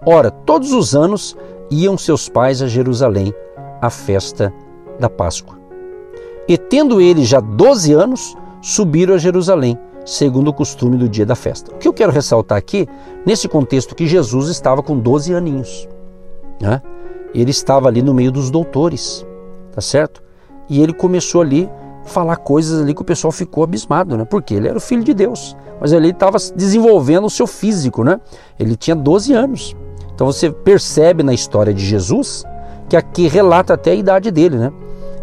Ora, 0.05 0.31
todos 0.31 0.73
os 0.73 0.95
anos 0.95 1.37
iam 1.71 1.97
seus 1.97 2.29
pais 2.29 2.63
a 2.63 2.67
Jerusalém 2.67 3.35
à 3.81 3.91
festa 3.91 4.53
da 4.99 5.09
Páscoa. 5.09 5.59
E 6.49 6.57
tendo 6.57 7.01
ele 7.01 7.25
já 7.25 7.41
12 7.41 7.93
anos, 7.93 8.37
subiram 8.61 9.15
a 9.15 9.19
Jerusalém, 9.19 9.79
segundo 10.05 10.49
o 10.49 10.55
costume 10.55 10.97
do 10.97 11.09
dia 11.09 11.27
da 11.27 11.35
festa. 11.35 11.73
O 11.75 11.79
que 11.79 11.87
eu 11.87 11.93
quero 11.93 12.13
ressaltar 12.13 12.59
aqui, 12.59 12.89
nesse 13.25 13.49
contexto, 13.49 13.95
que 13.95 14.07
Jesus 14.07 14.49
estava 14.49 14.83
com 14.83 14.99
12 14.99 15.35
aninhos. 15.35 15.89
Né? 16.61 16.81
Ele 17.35 17.51
estava 17.51 17.89
ali 17.89 18.03
no 18.03 18.13
meio 18.13 18.31
dos 18.31 18.51
doutores, 18.51 19.27
tá 19.73 19.81
certo? 19.81 20.23
E 20.69 20.83
ele 20.83 20.93
começou 20.93 21.41
ali 21.41 21.69
a 22.05 22.09
falar 22.09 22.37
coisas 22.37 22.83
ali 22.83 22.95
que 22.95 23.03
o 23.03 23.05
pessoal 23.05 23.33
ficou 23.33 23.65
abismado, 23.65 24.17
né? 24.17 24.25
Porque 24.25 24.55
ele 24.55 24.69
era 24.69 24.77
o 24.77 24.81
filho 24.81 25.03
de 25.03 25.15
Deus, 25.15 25.57
mas 25.81 25.93
ele 25.93 26.11
estava 26.11 26.39
desenvolvendo 26.55 27.25
o 27.25 27.31
seu 27.31 27.47
físico, 27.47 28.05
né? 28.05 28.21
Ele 28.59 28.77
tinha 28.77 28.95
12 28.97 29.33
anos. 29.33 29.77
Então 30.15 30.27
você 30.27 30.51
percebe 30.51 31.23
na 31.23 31.33
história 31.33 31.73
de 31.73 31.85
Jesus 31.85 32.45
que 32.89 32.97
aqui 32.97 33.27
relata 33.27 33.75
até 33.75 33.93
a 33.93 33.95
idade 33.95 34.31
dele, 34.31 34.57
né? 34.57 34.73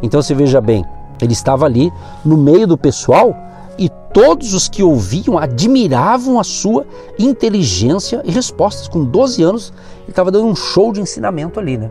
Então 0.01 0.22
você 0.22 0.34
veja 0.34 0.60
bem, 0.60 0.84
ele 1.22 1.34
estava 1.34 1.66
ali 1.66 1.92
no 2.25 2.38
meio 2.38 2.66
do 2.66 2.78
pessoal 2.78 3.36
e 3.79 3.89
todos 4.13 4.53
os 4.53 4.67
que 4.67 4.83
ouviam 4.83 5.38
admiravam 5.38 6.38
a 6.38 6.43
sua 6.43 6.86
inteligência 7.17 8.21
e 8.25 8.31
respostas. 8.31 8.89
Com 8.89 9.05
12 9.05 9.41
anos, 9.41 9.74
ele 10.01 10.09
estava 10.09 10.29
dando 10.29 10.48
um 10.48 10.55
show 10.55 10.91
de 10.91 11.00
ensinamento 11.00 11.62
ali, 11.62 11.77
né? 11.77 11.89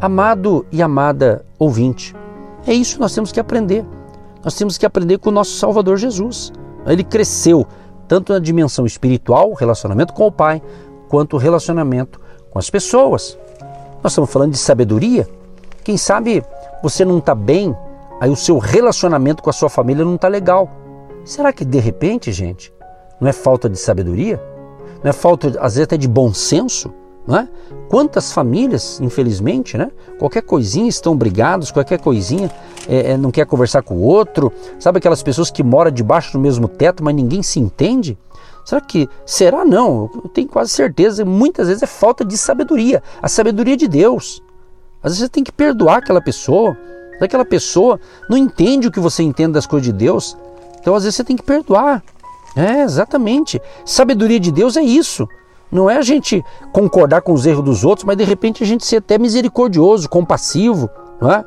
Amado 0.00 0.64
e 0.70 0.80
amada 0.80 1.44
ouvinte, 1.58 2.14
é 2.64 2.72
isso 2.72 2.94
que 2.94 3.00
nós 3.00 3.12
temos 3.12 3.32
que 3.32 3.40
aprender. 3.40 3.84
Nós 4.44 4.54
temos 4.54 4.78
que 4.78 4.86
aprender 4.86 5.18
com 5.18 5.30
o 5.30 5.32
nosso 5.32 5.56
Salvador 5.56 5.96
Jesus. 5.96 6.52
Ele 6.86 7.02
cresceu 7.02 7.66
tanto 8.06 8.32
na 8.32 8.38
dimensão 8.38 8.86
espiritual, 8.86 9.52
relacionamento 9.54 10.14
com 10.14 10.24
o 10.26 10.32
Pai, 10.32 10.62
quanto 11.08 11.36
relacionamento 11.36 12.20
com 12.48 12.60
as 12.60 12.70
pessoas. 12.70 13.36
Nós 14.02 14.12
estamos 14.12 14.30
falando 14.30 14.52
de 14.52 14.58
sabedoria. 14.58 15.28
Quem 15.82 15.96
sabe 15.96 16.44
você 16.80 17.04
não 17.04 17.18
está 17.18 17.34
bem, 17.34 17.76
aí 18.20 18.30
o 18.30 18.36
seu 18.36 18.58
relacionamento 18.58 19.42
com 19.42 19.50
a 19.50 19.52
sua 19.52 19.68
família 19.68 20.04
não 20.04 20.14
está 20.14 20.28
legal. 20.28 20.70
Será 21.28 21.52
que 21.52 21.62
de 21.62 21.78
repente, 21.78 22.32
gente, 22.32 22.72
não 23.20 23.28
é 23.28 23.34
falta 23.34 23.68
de 23.68 23.78
sabedoria? 23.78 24.42
Não 25.04 25.10
é 25.10 25.12
falta, 25.12 25.48
às 25.60 25.74
vezes, 25.74 25.82
até 25.82 25.98
de 25.98 26.08
bom 26.08 26.32
senso? 26.32 26.90
Não 27.26 27.36
é? 27.36 27.48
Quantas 27.90 28.32
famílias, 28.32 28.98
infelizmente, 29.02 29.76
né? 29.76 29.90
qualquer 30.18 30.40
coisinha 30.40 30.88
estão 30.88 31.14
brigados, 31.14 31.70
qualquer 31.70 32.00
coisinha 32.00 32.50
é, 32.88 33.10
é, 33.10 33.16
não 33.18 33.30
quer 33.30 33.44
conversar 33.44 33.82
com 33.82 33.96
o 33.96 34.00
outro. 34.00 34.50
Sabe 34.80 34.96
aquelas 34.96 35.22
pessoas 35.22 35.50
que 35.50 35.62
moram 35.62 35.90
debaixo 35.90 36.32
do 36.32 36.38
mesmo 36.38 36.66
teto, 36.66 37.04
mas 37.04 37.14
ninguém 37.14 37.42
se 37.42 37.60
entende? 37.60 38.16
Será 38.64 38.80
que. 38.80 39.06
Será 39.26 39.66
não? 39.66 40.10
Eu 40.24 40.30
tenho 40.30 40.48
quase 40.48 40.70
certeza. 40.70 41.26
Muitas 41.26 41.68
vezes 41.68 41.82
é 41.82 41.86
falta 41.86 42.24
de 42.24 42.38
sabedoria 42.38 43.02
a 43.20 43.28
sabedoria 43.28 43.76
de 43.76 43.86
Deus. 43.86 44.42
Às 45.02 45.12
vezes 45.12 45.26
você 45.26 45.28
tem 45.28 45.44
que 45.44 45.52
perdoar 45.52 45.98
aquela 45.98 46.22
pessoa. 46.22 46.74
Aquela 47.20 47.44
pessoa 47.44 48.00
não 48.30 48.38
entende 48.38 48.88
o 48.88 48.90
que 48.90 49.00
você 49.00 49.22
entende 49.22 49.52
das 49.52 49.66
coisas 49.66 49.84
de 49.84 49.92
Deus. 49.92 50.34
Então 50.80 50.94
às 50.94 51.04
vezes 51.04 51.16
você 51.16 51.24
tem 51.24 51.36
que 51.36 51.42
perdoar. 51.42 52.02
É, 52.56 52.82
exatamente. 52.82 53.60
Sabedoria 53.84 54.40
de 54.40 54.50
Deus 54.50 54.76
é 54.76 54.82
isso. 54.82 55.28
Não 55.70 55.88
é 55.88 55.98
a 55.98 56.02
gente 56.02 56.44
concordar 56.72 57.20
com 57.22 57.32
os 57.32 57.44
erros 57.44 57.64
dos 57.64 57.84
outros, 57.84 58.04
mas 58.04 58.16
de 58.16 58.24
repente 58.24 58.62
a 58.62 58.66
gente 58.66 58.86
ser 58.86 58.96
até 58.96 59.18
misericordioso, 59.18 60.08
compassivo, 60.08 60.88
é? 61.20 61.44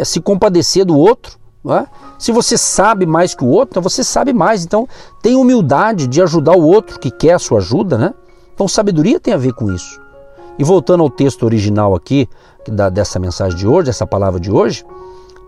É, 0.00 0.04
se 0.04 0.20
compadecer 0.20 0.84
do 0.84 0.96
outro. 0.96 1.40
É? 1.64 1.86
Se 2.18 2.32
você 2.32 2.58
sabe 2.58 3.06
mais 3.06 3.36
que 3.36 3.44
o 3.44 3.48
outro, 3.48 3.72
então 3.72 3.82
você 3.82 4.02
sabe 4.02 4.32
mais. 4.32 4.64
Então 4.64 4.86
tem 5.22 5.36
humildade 5.36 6.08
de 6.08 6.20
ajudar 6.20 6.56
o 6.56 6.62
outro 6.62 6.98
que 6.98 7.10
quer 7.10 7.34
a 7.34 7.38
sua 7.38 7.58
ajuda. 7.58 7.96
Né? 7.96 8.12
Então 8.52 8.66
sabedoria 8.66 9.20
tem 9.20 9.32
a 9.32 9.36
ver 9.36 9.52
com 9.52 9.72
isso. 9.72 10.00
E 10.58 10.64
voltando 10.64 11.02
ao 11.02 11.10
texto 11.10 11.44
original 11.44 11.94
aqui 11.94 12.28
da, 12.68 12.88
dessa 12.88 13.18
mensagem 13.18 13.56
de 13.56 13.66
hoje, 13.66 13.90
essa 13.90 14.06
palavra 14.06 14.40
de 14.40 14.50
hoje, 14.50 14.84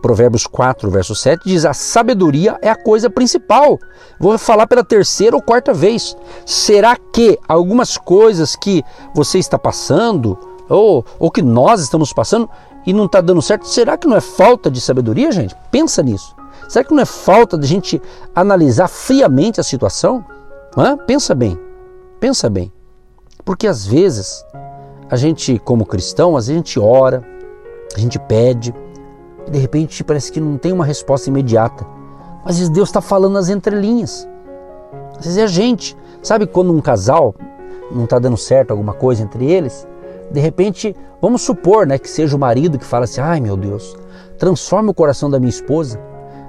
Provérbios 0.05 0.47
4, 0.47 0.91
verso 0.91 1.15
7 1.15 1.45
diz: 1.47 1.65
A 1.65 1.73
sabedoria 1.73 2.59
é 2.61 2.69
a 2.69 2.77
coisa 2.77 3.09
principal. 3.09 3.79
Vou 4.21 4.37
falar 4.37 4.67
pela 4.67 4.85
terceira 4.85 5.35
ou 5.35 5.41
quarta 5.41 5.73
vez. 5.73 6.15
Será 6.45 6.95
que 6.95 7.39
algumas 7.49 7.97
coisas 7.97 8.55
que 8.55 8.85
você 9.15 9.39
está 9.39 9.59
passando, 9.59 10.39
ou, 10.69 11.07
ou 11.19 11.31
que 11.31 11.41
nós 11.41 11.81
estamos 11.81 12.13
passando, 12.13 12.51
e 12.87 12.93
não 12.93 13.07
está 13.07 13.23
dando 13.23 13.41
certo, 13.41 13.67
será 13.67 13.97
que 13.97 14.07
não 14.07 14.15
é 14.15 14.21
falta 14.21 14.71
de 14.71 14.79
sabedoria, 14.79 15.33
gente? 15.33 15.57
Pensa 15.71 16.03
nisso. 16.03 16.37
Será 16.69 16.85
que 16.85 16.93
não 16.93 17.01
é 17.01 17.07
falta 17.07 17.57
de 17.57 17.67
gente 17.67 18.03
analisar 18.35 18.89
friamente 18.89 19.59
a 19.59 19.65
situação? 19.65 20.23
Hã? 20.77 20.99
Pensa 20.99 21.35
bem, 21.35 21.59
pensa 22.21 22.51
bem. 22.51 22.71
Porque 23.43 23.67
às 23.67 23.87
vezes, 23.87 24.45
a 25.09 25.17
gente, 25.17 25.59
como 25.61 25.87
cristão, 25.87 26.37
às 26.37 26.49
vezes 26.49 26.57
a 26.57 26.63
gente 26.63 26.79
ora, 26.79 27.25
a 27.97 27.99
gente 27.99 28.19
pede, 28.19 28.75
de 29.51 29.59
repente 29.59 30.03
parece 30.05 30.33
que 30.33 30.41
não 30.41 30.57
tem 30.57 30.73
uma 30.73 30.85
resposta 30.85 31.29
imediata. 31.29 31.87
Mas 32.45 32.69
Deus 32.69 32.89
está 32.89 33.01
falando 33.01 33.35
nas 33.35 33.49
entrelinhas. 33.49 34.29
Às 35.19 35.25
vezes 35.25 35.39
é 35.39 35.43
a 35.45 35.47
gente. 35.47 35.97
Sabe 36.23 36.47
quando 36.47 36.73
um 36.73 36.81
casal 36.81 37.35
não 37.91 38.05
está 38.05 38.19
dando 38.19 38.37
certo 38.37 38.71
alguma 38.71 38.93
coisa 38.93 39.23
entre 39.23 39.51
eles? 39.51 39.87
De 40.31 40.41
repente, 40.41 40.95
vamos 41.21 41.43
supor 41.43 41.87
né, 41.87 41.99
que 41.99 42.09
seja 42.09 42.37
o 42.37 42.39
marido 42.39 42.79
que 42.79 42.85
fala 42.85 43.05
assim: 43.05 43.21
ai 43.21 43.41
meu 43.41 43.57
Deus, 43.57 43.97
transforma 44.39 44.91
o 44.91 44.95
coração 44.95 45.31
da 45.31 45.39
minha 45.39 45.51
esposa. 45.51 45.99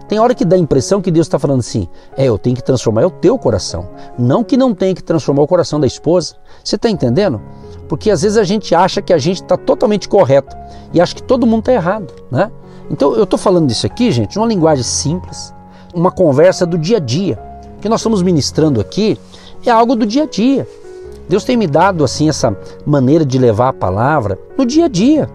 Tem 0.07 0.19
hora 0.19 0.35
que 0.35 0.45
dá 0.45 0.55
a 0.55 0.59
impressão 0.59 1.01
que 1.01 1.09
Deus 1.09 1.27
está 1.27 1.39
falando 1.39 1.59
assim: 1.59 1.87
é, 2.15 2.25
eu 2.25 2.37
tenho 2.37 2.55
que 2.55 2.63
transformar 2.63 3.01
é 3.01 3.05
o 3.05 3.11
teu 3.11 3.37
coração. 3.37 3.89
Não 4.17 4.43
que 4.43 4.57
não 4.57 4.73
tenha 4.73 4.93
que 4.93 5.03
transformar 5.03 5.43
o 5.43 5.47
coração 5.47 5.79
da 5.79 5.87
esposa. 5.87 6.35
Você 6.63 6.75
está 6.75 6.89
entendendo? 6.89 7.41
Porque 7.87 8.09
às 8.11 8.21
vezes 8.21 8.37
a 8.37 8.43
gente 8.43 8.73
acha 8.73 9.01
que 9.01 9.13
a 9.13 9.17
gente 9.17 9.41
está 9.41 9.57
totalmente 9.57 10.07
correto 10.07 10.55
e 10.93 11.01
acha 11.01 11.15
que 11.15 11.23
todo 11.23 11.45
mundo 11.45 11.59
está 11.59 11.73
errado, 11.73 12.13
né? 12.31 12.51
Então 12.89 13.13
eu 13.15 13.23
estou 13.23 13.39
falando 13.39 13.67
disso 13.67 13.85
aqui, 13.85 14.11
gente, 14.11 14.37
uma 14.37 14.47
linguagem 14.47 14.83
simples, 14.83 15.53
uma 15.93 16.11
conversa 16.11 16.65
do 16.65 16.77
dia 16.77 16.97
a 16.97 16.99
dia. 16.99 17.39
O 17.77 17.81
que 17.81 17.89
nós 17.89 17.99
estamos 17.99 18.21
ministrando 18.21 18.79
aqui 18.79 19.17
é 19.65 19.71
algo 19.71 19.95
do 19.95 20.05
dia 20.05 20.23
a 20.23 20.27
dia. 20.27 20.67
Deus 21.27 21.43
tem 21.43 21.57
me 21.57 21.65
dado 21.65 22.03
assim 22.03 22.29
essa 22.29 22.55
maneira 22.85 23.25
de 23.25 23.37
levar 23.39 23.69
a 23.69 23.73
palavra 23.73 24.37
no 24.57 24.65
dia 24.65 24.85
a 24.85 24.87
dia. 24.87 25.27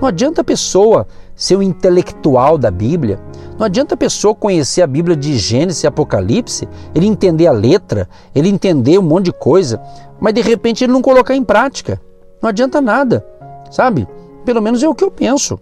Não 0.00 0.06
adianta 0.06 0.42
a 0.42 0.44
pessoa 0.44 1.08
ser 1.34 1.56
um 1.56 1.62
intelectual 1.62 2.56
da 2.56 2.70
Bíblia, 2.70 3.20
não 3.58 3.66
adianta 3.66 3.94
a 3.94 3.98
pessoa 3.98 4.34
conhecer 4.34 4.82
a 4.82 4.86
Bíblia 4.86 5.16
de 5.16 5.36
Gênesis 5.36 5.82
e 5.82 5.86
Apocalipse, 5.88 6.68
ele 6.94 7.06
entender 7.06 7.48
a 7.48 7.52
letra, 7.52 8.08
ele 8.32 8.48
entender 8.48 8.98
um 8.98 9.02
monte 9.02 9.26
de 9.26 9.32
coisa, 9.32 9.80
mas 10.20 10.32
de 10.34 10.40
repente 10.40 10.84
ele 10.84 10.92
não 10.92 11.02
colocar 11.02 11.34
em 11.34 11.42
prática. 11.42 12.00
Não 12.40 12.48
adianta 12.48 12.80
nada, 12.80 13.26
sabe? 13.68 14.06
Pelo 14.44 14.62
menos 14.62 14.80
é 14.80 14.88
o 14.88 14.94
que 14.94 15.02
eu 15.02 15.10
penso 15.10 15.58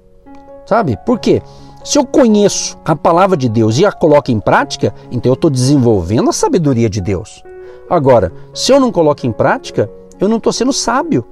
sabe? 0.67 0.99
Por 1.07 1.19
quê? 1.19 1.41
Se 1.85 1.99
eu 1.99 2.05
conheço 2.05 2.77
a 2.85 2.97
palavra 2.97 3.37
de 3.37 3.49
Deus 3.49 3.79
e 3.79 3.87
a 3.87 3.93
coloco 3.93 4.31
em 4.31 4.41
prática, 4.41 4.93
então 5.11 5.31
eu 5.31 5.35
estou 5.35 5.49
desenvolvendo 5.49 6.29
a 6.29 6.33
sabedoria 6.33 6.91
de 6.91 7.01
Deus. 7.01 7.45
Agora, 7.89 8.33
se 8.53 8.73
eu 8.73 8.81
não 8.81 8.91
coloco 8.91 9.25
em 9.25 9.31
prática, 9.31 9.89
eu 10.19 10.29
não 10.29 10.39
estou 10.39 10.53
sendo 10.53 10.73
sábio, 10.73 11.25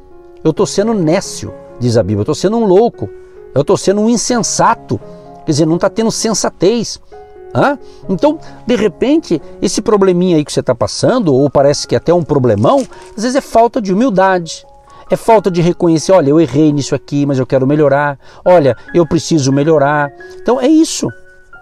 eu 0.44 0.52
estou 0.52 0.64
sendo 0.64 0.94
nécio, 0.94 1.52
diz 1.80 1.96
a 1.96 2.02
Bíblia, 2.02 2.20
eu 2.20 2.22
estou 2.22 2.34
sendo 2.36 2.56
um 2.56 2.64
louco, 2.64 3.10
eu 3.52 3.62
estou 3.62 3.76
sendo 3.76 4.00
um 4.00 4.08
insensato, 4.08 5.00
quer 5.44 5.50
dizer, 5.50 5.66
não 5.66 5.74
está 5.74 5.90
tendo 5.90 6.12
sensatez. 6.12 7.00
Hã? 7.52 7.78
Então, 8.08 8.38
de 8.66 8.76
repente, 8.76 9.42
esse 9.60 9.82
probleminha 9.82 10.36
aí 10.36 10.44
que 10.44 10.52
você 10.52 10.60
está 10.60 10.74
passando, 10.74 11.34
ou 11.34 11.50
parece 11.50 11.86
que 11.88 11.94
é 11.94 11.98
até 11.98 12.14
um 12.14 12.22
problemão, 12.22 12.86
às 13.16 13.22
vezes 13.22 13.34
é 13.34 13.40
falta 13.40 13.80
de 13.80 13.92
humildade, 13.92 14.64
é 15.10 15.16
falta 15.16 15.50
de 15.50 15.60
reconhecer, 15.60 16.12
olha, 16.12 16.30
eu 16.30 16.40
errei 16.40 16.72
nisso 16.72 16.94
aqui, 16.94 17.26
mas 17.26 17.38
eu 17.38 17.46
quero 17.46 17.66
melhorar. 17.66 18.18
Olha, 18.44 18.76
eu 18.94 19.06
preciso 19.06 19.52
melhorar. 19.52 20.10
Então 20.40 20.60
é 20.60 20.66
isso, 20.66 21.08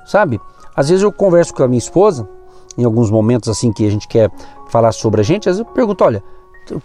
sabe? 0.06 0.40
Às 0.74 0.88
vezes 0.88 1.02
eu 1.02 1.12
converso 1.12 1.52
com 1.54 1.62
a 1.62 1.68
minha 1.68 1.78
esposa, 1.78 2.28
em 2.76 2.84
alguns 2.84 3.10
momentos 3.10 3.48
assim 3.48 3.72
que 3.72 3.86
a 3.86 3.90
gente 3.90 4.08
quer 4.08 4.30
falar 4.68 4.92
sobre 4.92 5.20
a 5.20 5.24
gente, 5.24 5.48
às 5.48 5.56
vezes 5.56 5.68
eu 5.68 5.74
pergunto, 5.74 6.02
olha, 6.02 6.22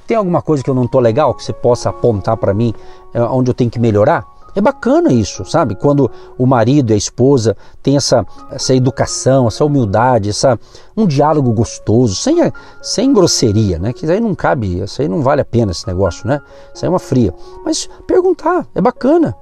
tem 0.06 0.18
alguma 0.18 0.42
coisa 0.42 0.64
que 0.64 0.70
eu 0.70 0.74
não 0.74 0.84
estou 0.84 1.00
legal 1.00 1.34
que 1.34 1.44
você 1.44 1.54
possa 1.54 1.90
apontar 1.90 2.36
para 2.36 2.54
mim, 2.54 2.74
é, 3.14 3.22
onde 3.22 3.50
eu 3.50 3.54
tenho 3.54 3.70
que 3.70 3.80
melhorar? 3.80 4.26
É 4.58 4.62
bacana 4.62 5.14
isso, 5.14 5.46
sabe? 5.46 5.76
Quando 5.76 6.10
o 6.36 6.48
marido 6.48 6.90
e 6.90 6.96
a 6.96 6.98
esposa 6.98 7.56
têm 7.84 7.96
essa, 7.96 8.26
essa 8.50 8.74
educação, 8.74 9.46
essa 9.46 9.64
humildade, 9.64 10.32
essa, 10.32 10.60
um 10.98 11.06
diálogo 11.06 11.52
gostoso, 11.52 12.16
sem, 12.16 12.38
sem 12.82 13.14
grosseria, 13.14 13.78
né? 13.78 13.94
Que 13.94 14.10
aí 14.10 14.20
não 14.20 14.34
cabe, 14.34 14.80
isso 14.82 15.00
aí 15.00 15.08
não 15.08 15.22
vale 15.22 15.42
a 15.42 15.46
pena 15.46 15.72
esse 15.72 15.86
negócio, 15.86 16.28
né? 16.28 16.42
Isso 16.74 16.84
aí 16.84 16.88
é 16.88 16.90
uma 16.90 16.98
fria. 16.98 17.32
Mas 17.64 17.88
perguntar, 18.08 18.66
é 18.74 18.82
bacana, 18.82 19.36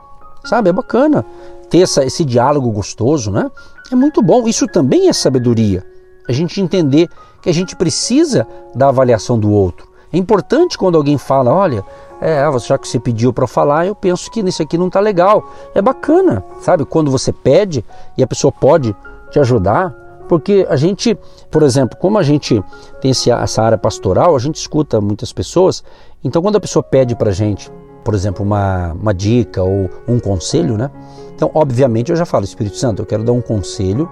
sabe? 0.43 0.69
É 0.69 0.73
bacana 0.73 1.25
ter 1.69 1.79
essa, 1.79 2.03
esse 2.03 2.25
diálogo 2.25 2.69
gostoso, 2.69 3.31
né? 3.31 3.49
É 3.89 3.95
muito 3.95 4.21
bom. 4.21 4.45
Isso 4.49 4.67
também 4.67 5.07
é 5.07 5.13
sabedoria. 5.13 5.81
A 6.27 6.33
gente 6.33 6.59
entender 6.59 7.07
que 7.41 7.49
a 7.49 7.53
gente 7.53 7.73
precisa 7.77 8.45
da 8.75 8.89
avaliação 8.89 9.39
do 9.39 9.49
outro. 9.49 9.87
É 10.11 10.17
importante 10.17 10.77
quando 10.77 10.97
alguém 10.97 11.17
fala, 11.17 11.53
olha, 11.53 11.83
é, 12.21 12.43
já 12.59 12.77
que 12.77 12.87
você 12.87 12.99
pediu 12.99 13.33
para 13.33 13.47
falar, 13.47 13.85
eu 13.85 13.95
penso 13.95 14.31
que 14.31 14.41
nisso 14.41 14.61
aqui 14.61 14.77
não 14.77 14.87
está 14.87 14.99
legal. 14.99 15.51
É 15.73 15.81
bacana, 15.81 16.43
sabe? 16.61 16.85
Quando 16.85 17.11
você 17.11 17.31
pede 17.31 17.83
e 18.17 18.23
a 18.23 18.27
pessoa 18.27 18.51
pode 18.51 18.95
te 19.29 19.39
ajudar, 19.39 19.93
porque 20.27 20.65
a 20.69 20.75
gente, 20.75 21.17
por 21.51 21.63
exemplo, 21.63 21.97
como 21.97 22.17
a 22.17 22.23
gente 22.23 22.63
tem 23.01 23.11
essa 23.11 23.61
área 23.61 23.77
pastoral, 23.77 24.35
a 24.35 24.39
gente 24.39 24.55
escuta 24.55 24.99
muitas 24.99 25.31
pessoas, 25.31 25.83
então 26.23 26.41
quando 26.41 26.55
a 26.55 26.59
pessoa 26.59 26.81
pede 26.81 27.15
para 27.15 27.31
gente, 27.31 27.71
por 28.03 28.13
exemplo, 28.13 28.45
uma, 28.45 28.93
uma 28.93 29.13
dica 29.13 29.61
ou 29.63 29.89
um 30.07 30.19
conselho, 30.19 30.77
né? 30.77 30.89
Então, 31.35 31.51
obviamente, 31.53 32.11
eu 32.11 32.15
já 32.15 32.25
falo, 32.25 32.45
Espírito 32.45 32.77
Santo, 32.77 33.01
eu 33.01 33.05
quero 33.05 33.23
dar 33.23 33.33
um 33.33 33.41
conselho 33.41 34.09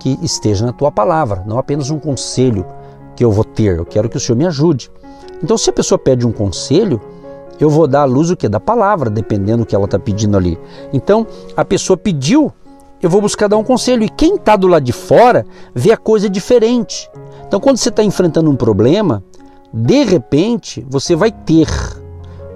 que 0.00 0.18
esteja 0.22 0.64
na 0.64 0.72
tua 0.72 0.90
palavra, 0.90 1.42
não 1.46 1.58
apenas 1.58 1.90
um 1.90 1.98
conselho 1.98 2.64
que 3.16 3.24
eu 3.24 3.32
vou 3.32 3.44
ter, 3.44 3.78
eu 3.78 3.84
quero 3.84 4.08
que 4.08 4.16
o 4.16 4.20
Senhor 4.20 4.36
me 4.36 4.46
ajude. 4.46 4.90
Então, 5.42 5.56
se 5.58 5.70
a 5.70 5.72
pessoa 5.72 5.98
pede 5.98 6.26
um 6.26 6.32
conselho, 6.32 7.00
eu 7.58 7.70
vou 7.70 7.86
dar 7.86 8.02
a 8.02 8.04
luz 8.04 8.30
o 8.30 8.36
que? 8.36 8.48
Da 8.48 8.60
palavra, 8.60 9.10
dependendo 9.10 9.64
do 9.64 9.66
que 9.66 9.74
ela 9.74 9.86
está 9.86 9.98
pedindo 9.98 10.36
ali. 10.36 10.58
Então, 10.92 11.26
a 11.56 11.64
pessoa 11.64 11.96
pediu, 11.96 12.52
eu 13.02 13.10
vou 13.10 13.20
buscar 13.20 13.48
dar 13.48 13.56
um 13.56 13.64
conselho. 13.64 14.02
E 14.02 14.08
quem 14.08 14.36
está 14.36 14.56
do 14.56 14.66
lado 14.66 14.84
de 14.84 14.92
fora 14.92 15.44
vê 15.74 15.92
a 15.92 15.96
coisa 15.96 16.28
diferente. 16.28 17.10
Então, 17.46 17.58
quando 17.58 17.78
você 17.78 17.88
está 17.88 18.02
enfrentando 18.02 18.50
um 18.50 18.56
problema, 18.56 19.22
de 19.72 20.04
repente 20.04 20.86
você 20.88 21.16
vai 21.16 21.30
ter 21.30 21.66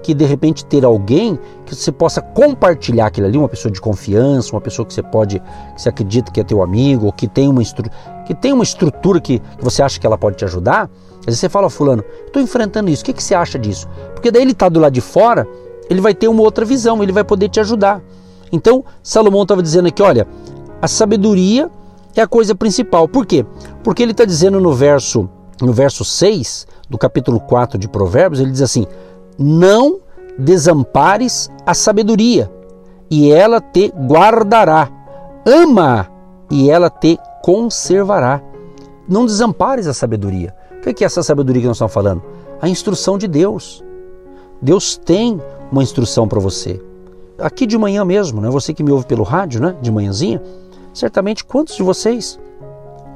que 0.02 0.14
de 0.14 0.24
repente 0.24 0.64
ter 0.64 0.84
alguém 0.84 1.38
que 1.66 1.74
você 1.74 1.92
possa 1.92 2.22
compartilhar 2.22 3.06
aquilo 3.06 3.26
ali, 3.26 3.36
uma 3.36 3.48
pessoa 3.48 3.70
de 3.70 3.80
confiança, 3.80 4.52
uma 4.52 4.60
pessoa 4.60 4.86
que 4.86 4.94
você 4.94 5.02
pode, 5.02 5.38
que 5.38 5.82
você 5.82 5.88
acredita 5.90 6.32
que 6.32 6.40
é 6.40 6.44
teu 6.44 6.62
amigo, 6.62 7.06
ou 7.06 7.12
que 7.12 7.28
tem 7.28 7.48
uma, 7.48 7.62
que 8.30 8.34
tem 8.36 8.52
uma 8.52 8.62
estrutura 8.62 9.20
que, 9.20 9.42
você 9.58 9.82
acha 9.82 9.98
que 9.98 10.06
ela 10.06 10.16
pode 10.16 10.36
te 10.36 10.44
ajudar. 10.44 10.88
Às 11.18 11.26
vezes 11.26 11.40
você 11.40 11.48
fala, 11.48 11.68
fulano, 11.68 12.04
estou 12.24 12.40
enfrentando 12.40 12.88
isso, 12.88 13.02
o 13.02 13.04
que, 13.04 13.12
que 13.12 13.20
você 13.20 13.34
acha 13.34 13.58
disso? 13.58 13.88
Porque 14.14 14.30
daí 14.30 14.42
ele 14.42 14.52
está 14.52 14.68
do 14.68 14.78
lado 14.78 14.92
de 14.92 15.00
fora, 15.00 15.48
ele 15.90 16.00
vai 16.00 16.14
ter 16.14 16.28
uma 16.28 16.40
outra 16.40 16.64
visão, 16.64 17.02
ele 17.02 17.10
vai 17.10 17.24
poder 17.24 17.48
te 17.48 17.58
ajudar. 17.58 18.00
Então, 18.52 18.84
Salomão 19.02 19.42
estava 19.42 19.60
dizendo 19.60 19.88
aqui, 19.88 20.00
olha, 20.00 20.28
a 20.80 20.86
sabedoria 20.86 21.68
é 22.14 22.22
a 22.22 22.26
coisa 22.28 22.54
principal. 22.54 23.08
Por 23.08 23.26
quê? 23.26 23.44
Porque 23.82 24.00
ele 24.00 24.12
está 24.12 24.24
dizendo 24.24 24.60
no 24.60 24.72
verso, 24.72 25.28
no 25.60 25.72
verso 25.72 26.04
6 26.04 26.68
do 26.88 26.96
capítulo 26.96 27.40
4 27.40 27.76
de 27.80 27.88
Provérbios, 27.88 28.40
ele 28.40 28.52
diz 28.52 28.62
assim: 28.62 28.86
Não 29.36 29.98
desampares 30.38 31.50
a 31.66 31.74
sabedoria, 31.74 32.48
e 33.10 33.32
ela 33.32 33.60
te 33.60 33.92
guardará. 34.06 34.88
Ama 35.44 36.08
e 36.48 36.70
ela 36.70 36.88
te 36.88 37.18
conservará. 37.42 38.42
Não 39.08 39.26
desampares 39.26 39.86
a 39.86 39.94
sabedoria. 39.94 40.54
O 40.78 40.94
que 40.94 41.04
é 41.04 41.06
essa 41.06 41.22
sabedoria 41.22 41.62
que 41.62 41.68
nós 41.68 41.76
estamos 41.76 41.92
falando? 41.92 42.22
A 42.60 42.68
instrução 42.68 43.18
de 43.18 43.26
Deus. 43.26 43.84
Deus 44.62 44.96
tem 44.96 45.40
uma 45.70 45.82
instrução 45.82 46.28
para 46.28 46.38
você. 46.38 46.80
Aqui 47.38 47.66
de 47.66 47.76
manhã 47.78 48.04
mesmo, 48.04 48.40
né? 48.40 48.50
você 48.50 48.74
que 48.74 48.82
me 48.82 48.92
ouve 48.92 49.06
pelo 49.06 49.22
rádio, 49.22 49.60
né? 49.60 49.76
de 49.80 49.90
manhãzinha, 49.90 50.42
certamente 50.92 51.44
quantos 51.44 51.76
de 51.76 51.82
vocês 51.82 52.38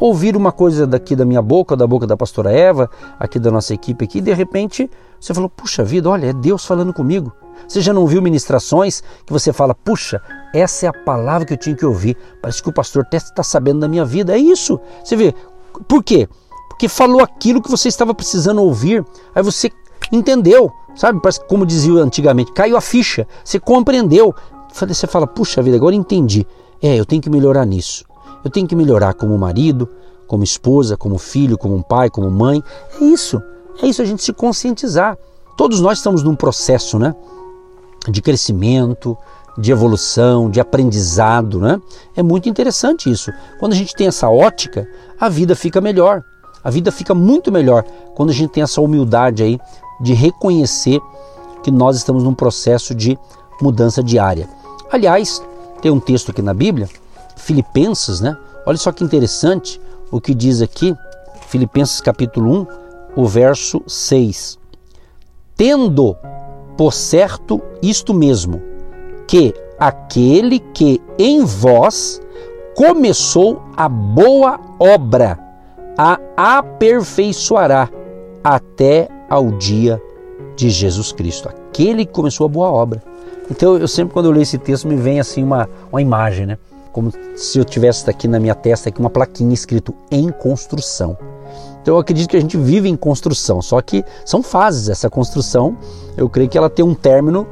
ouviram 0.00 0.40
uma 0.40 0.52
coisa 0.52 0.86
daqui 0.86 1.14
da 1.14 1.24
minha 1.24 1.42
boca, 1.42 1.76
da 1.76 1.86
boca 1.86 2.06
da 2.06 2.16
pastora 2.16 2.50
Eva, 2.50 2.90
aqui 3.18 3.38
da 3.38 3.50
nossa 3.50 3.74
equipe 3.74 4.04
aqui, 4.04 4.18
e 4.18 4.22
de 4.22 4.32
repente 4.32 4.90
você 5.20 5.32
falou, 5.32 5.48
puxa 5.48 5.84
vida, 5.84 6.08
olha, 6.08 6.26
é 6.26 6.32
Deus 6.32 6.64
falando 6.64 6.92
comigo. 6.92 7.32
Você 7.66 7.80
já 7.80 7.92
não 7.92 8.06
viu 8.06 8.20
ministrações 8.20 9.02
que 9.24 9.32
você 9.32 9.52
fala, 9.52 9.74
puxa, 9.74 10.20
essa 10.54 10.86
é 10.86 10.88
a 10.88 10.92
palavra 10.92 11.46
que 11.46 11.54
eu 11.54 11.58
tinha 11.58 11.76
que 11.76 11.86
ouvir. 11.86 12.16
Parece 12.40 12.62
que 12.62 12.68
o 12.68 12.72
pastor 12.72 13.02
até 13.02 13.16
está 13.16 13.42
sabendo 13.42 13.80
da 13.80 13.88
minha 13.88 14.04
vida. 14.04 14.34
É 14.34 14.38
isso. 14.38 14.80
Você 15.02 15.16
vê, 15.16 15.34
por 15.88 16.02
quê? 16.02 16.28
porque 16.74 16.88
falou 16.88 17.20
aquilo 17.22 17.62
que 17.62 17.70
você 17.70 17.88
estava 17.88 18.12
precisando 18.12 18.60
ouvir. 18.60 19.04
Aí 19.34 19.42
você 19.42 19.70
entendeu, 20.10 20.72
sabe? 20.94 21.20
Parece 21.22 21.40
como 21.46 21.64
dizia 21.64 21.94
antigamente, 21.94 22.52
caiu 22.52 22.76
a 22.76 22.80
ficha, 22.80 23.26
você 23.44 23.60
compreendeu. 23.60 24.34
Você 24.72 25.06
fala, 25.06 25.26
puxa 25.26 25.62
vida, 25.62 25.76
agora 25.76 25.94
entendi. 25.94 26.46
É, 26.82 26.98
eu 26.98 27.06
tenho 27.06 27.22
que 27.22 27.30
melhorar 27.30 27.64
nisso. 27.64 28.04
Eu 28.44 28.50
tenho 28.50 28.66
que 28.66 28.74
melhorar 28.74 29.14
como 29.14 29.38
marido, 29.38 29.88
como 30.26 30.42
esposa, 30.42 30.96
como 30.96 31.16
filho, 31.16 31.56
como 31.56 31.82
pai, 31.82 32.10
como 32.10 32.28
mãe. 32.28 32.62
É 33.00 33.04
isso. 33.04 33.40
É 33.80 33.86
isso 33.86 34.02
a 34.02 34.04
gente 34.04 34.22
se 34.22 34.32
conscientizar. 34.32 35.16
Todos 35.56 35.80
nós 35.80 35.98
estamos 35.98 36.24
num 36.24 36.34
processo, 36.34 36.98
né? 36.98 37.14
De 38.08 38.20
crescimento, 38.20 39.16
de 39.56 39.70
evolução, 39.70 40.50
de 40.50 40.60
aprendizado, 40.60 41.60
né? 41.60 41.80
É 42.16 42.22
muito 42.22 42.48
interessante 42.48 43.10
isso. 43.10 43.32
Quando 43.58 43.72
a 43.72 43.76
gente 43.76 43.94
tem 43.94 44.06
essa 44.06 44.28
ótica, 44.28 44.86
a 45.18 45.28
vida 45.28 45.54
fica 45.54 45.80
melhor. 45.80 46.22
A 46.62 46.70
vida 46.70 46.90
fica 46.90 47.14
muito 47.14 47.52
melhor 47.52 47.84
quando 48.14 48.30
a 48.30 48.32
gente 48.32 48.50
tem 48.50 48.62
essa 48.62 48.80
humildade 48.80 49.42
aí 49.42 49.58
de 50.00 50.12
reconhecer 50.12 51.00
que 51.62 51.70
nós 51.70 51.96
estamos 51.96 52.22
num 52.22 52.34
processo 52.34 52.94
de 52.94 53.18
mudança 53.60 54.02
diária. 54.02 54.48
Aliás, 54.90 55.42
tem 55.80 55.90
um 55.90 56.00
texto 56.00 56.30
aqui 56.30 56.42
na 56.42 56.54
Bíblia, 56.54 56.88
Filipenses, 57.36 58.20
né? 58.20 58.36
Olha 58.66 58.78
só 58.78 58.90
que 58.90 59.04
interessante 59.04 59.80
o 60.10 60.20
que 60.20 60.34
diz 60.34 60.62
aqui, 60.62 60.94
Filipenses 61.48 62.00
capítulo 62.00 62.66
1, 63.16 63.22
o 63.22 63.26
verso 63.26 63.82
6. 63.86 64.58
Tendo 65.56 66.16
por 66.76 66.92
certo 66.92 67.60
isto 67.82 68.12
mesmo, 68.12 68.60
que 69.26 69.54
aquele 69.78 70.58
que 70.58 71.00
em 71.18 71.44
vós 71.44 72.20
começou 72.74 73.62
a 73.76 73.88
boa 73.88 74.58
obra, 74.78 75.38
a 75.96 76.18
aperfeiçoará 76.36 77.88
até 78.42 79.08
ao 79.28 79.50
dia 79.52 80.00
de 80.56 80.70
Jesus 80.70 81.12
Cristo, 81.12 81.48
aquele 81.48 82.04
que 82.04 82.12
começou 82.12 82.46
a 82.46 82.48
boa 82.48 82.70
obra. 82.70 83.02
Então 83.50 83.76
eu 83.76 83.88
sempre 83.88 84.12
quando 84.12 84.26
eu 84.26 84.32
leio 84.32 84.42
esse 84.42 84.58
texto 84.58 84.88
me 84.88 84.96
vem 84.96 85.20
assim 85.20 85.42
uma, 85.42 85.68
uma 85.90 86.00
imagem, 86.00 86.46
né? 86.46 86.58
Como 86.92 87.12
se 87.36 87.58
eu 87.58 87.64
tivesse 87.64 88.08
aqui 88.08 88.28
na 88.28 88.38
minha 88.38 88.54
testa 88.54 88.88
aqui 88.88 89.00
uma 89.00 89.10
plaquinha 89.10 89.52
escrito 89.52 89.94
em 90.10 90.30
construção. 90.30 91.16
Então 91.84 91.96
eu 91.96 92.00
acredito 92.00 92.30
que 92.30 92.36
a 92.38 92.40
gente 92.40 92.56
vive 92.56 92.88
em 92.88 92.96
construção, 92.96 93.60
só 93.60 93.78
que 93.82 94.02
são 94.24 94.42
fases. 94.42 94.88
Essa 94.88 95.10
construção, 95.10 95.76
eu 96.16 96.30
creio 96.30 96.48
que 96.48 96.56
ela 96.56 96.70
tem 96.70 96.82
um 96.82 96.94
término 96.94 97.46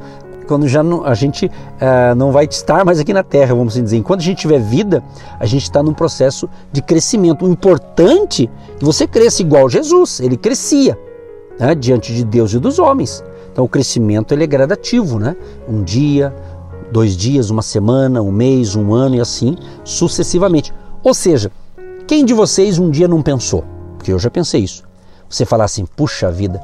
quando 0.48 0.66
já 0.66 0.82
não, 0.82 1.04
a 1.04 1.12
gente 1.12 1.46
uh, 1.46 2.14
não 2.16 2.32
vai 2.32 2.46
estar 2.46 2.82
mais 2.82 2.98
aqui 2.98 3.12
na 3.12 3.22
Terra, 3.22 3.54
vamos 3.54 3.74
assim 3.74 3.84
dizer. 3.84 3.98
Enquanto 3.98 4.20
a 4.20 4.24
gente 4.24 4.38
tiver 4.38 4.58
vida, 4.58 5.04
a 5.38 5.44
gente 5.44 5.64
está 5.64 5.82
num 5.82 5.92
processo 5.92 6.48
de 6.72 6.80
crescimento. 6.80 7.44
O 7.44 7.48
importante 7.50 8.50
é 8.74 8.78
que 8.78 8.84
você 8.86 9.06
cresça 9.06 9.42
igual 9.42 9.68
Jesus, 9.68 10.18
ele 10.18 10.38
crescia 10.38 10.98
né, 11.58 11.74
diante 11.74 12.14
de 12.14 12.24
Deus 12.24 12.54
e 12.54 12.58
dos 12.58 12.78
homens. 12.78 13.22
Então 13.52 13.66
o 13.66 13.68
crescimento 13.68 14.32
ele 14.32 14.44
é 14.44 14.46
gradativo, 14.46 15.18
né? 15.18 15.36
Um 15.68 15.82
dia, 15.82 16.34
dois 16.90 17.14
dias, 17.14 17.50
uma 17.50 17.60
semana, 17.60 18.22
um 18.22 18.32
mês, 18.32 18.74
um 18.74 18.94
ano 18.94 19.16
e 19.16 19.20
assim 19.20 19.58
sucessivamente. 19.84 20.72
Ou 21.04 21.12
seja, 21.12 21.52
quem 22.06 22.24
de 22.24 22.32
vocês 22.32 22.78
um 22.78 22.90
dia 22.90 23.06
não 23.06 23.20
pensou? 23.20 23.62
Porque 24.02 24.12
eu 24.12 24.18
já 24.18 24.28
pensei 24.28 24.60
isso. 24.64 24.82
Você 25.30 25.46
falar 25.46 25.62
assim, 25.62 25.86
puxa 25.86 26.28
vida, 26.28 26.60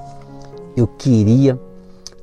eu 0.77 0.89
queria 0.89 1.57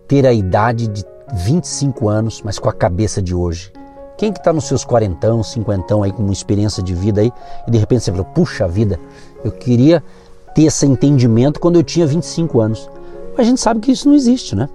ter 0.09 0.27
a 0.27 0.33
idade 0.33 0.89
de 0.89 1.05
25 1.33 2.09
anos, 2.09 2.41
mas 2.43 2.59
com 2.59 2.67
a 2.67 2.73
cabeça 2.73 3.21
de 3.21 3.33
hoje. 3.33 3.71
Quem 4.17 4.33
que 4.33 4.39
está 4.39 4.51
nos 4.51 4.65
seus 4.65 4.83
quarentão, 4.83 5.41
cinquentão 5.41 6.03
aí 6.03 6.11
com 6.11 6.21
uma 6.21 6.33
experiência 6.33 6.83
de 6.83 6.93
vida 6.93 7.21
aí 7.21 7.31
e 7.65 7.71
de 7.71 7.77
repente 7.77 8.03
você 8.03 8.11
falou, 8.11 8.25
puxa 8.25 8.67
vida, 8.67 8.99
eu 9.41 9.53
queria 9.53 10.03
ter 10.53 10.63
esse 10.63 10.85
entendimento 10.85 11.61
quando 11.61 11.77
eu 11.77 11.83
tinha 11.83 12.05
25 12.05 12.59
anos. 12.59 12.89
Mas 13.37 13.47
a 13.47 13.49
gente 13.49 13.61
sabe 13.61 13.79
que 13.79 13.93
isso 13.93 14.09
não 14.09 14.15
existe, 14.15 14.53
né? 14.53 14.67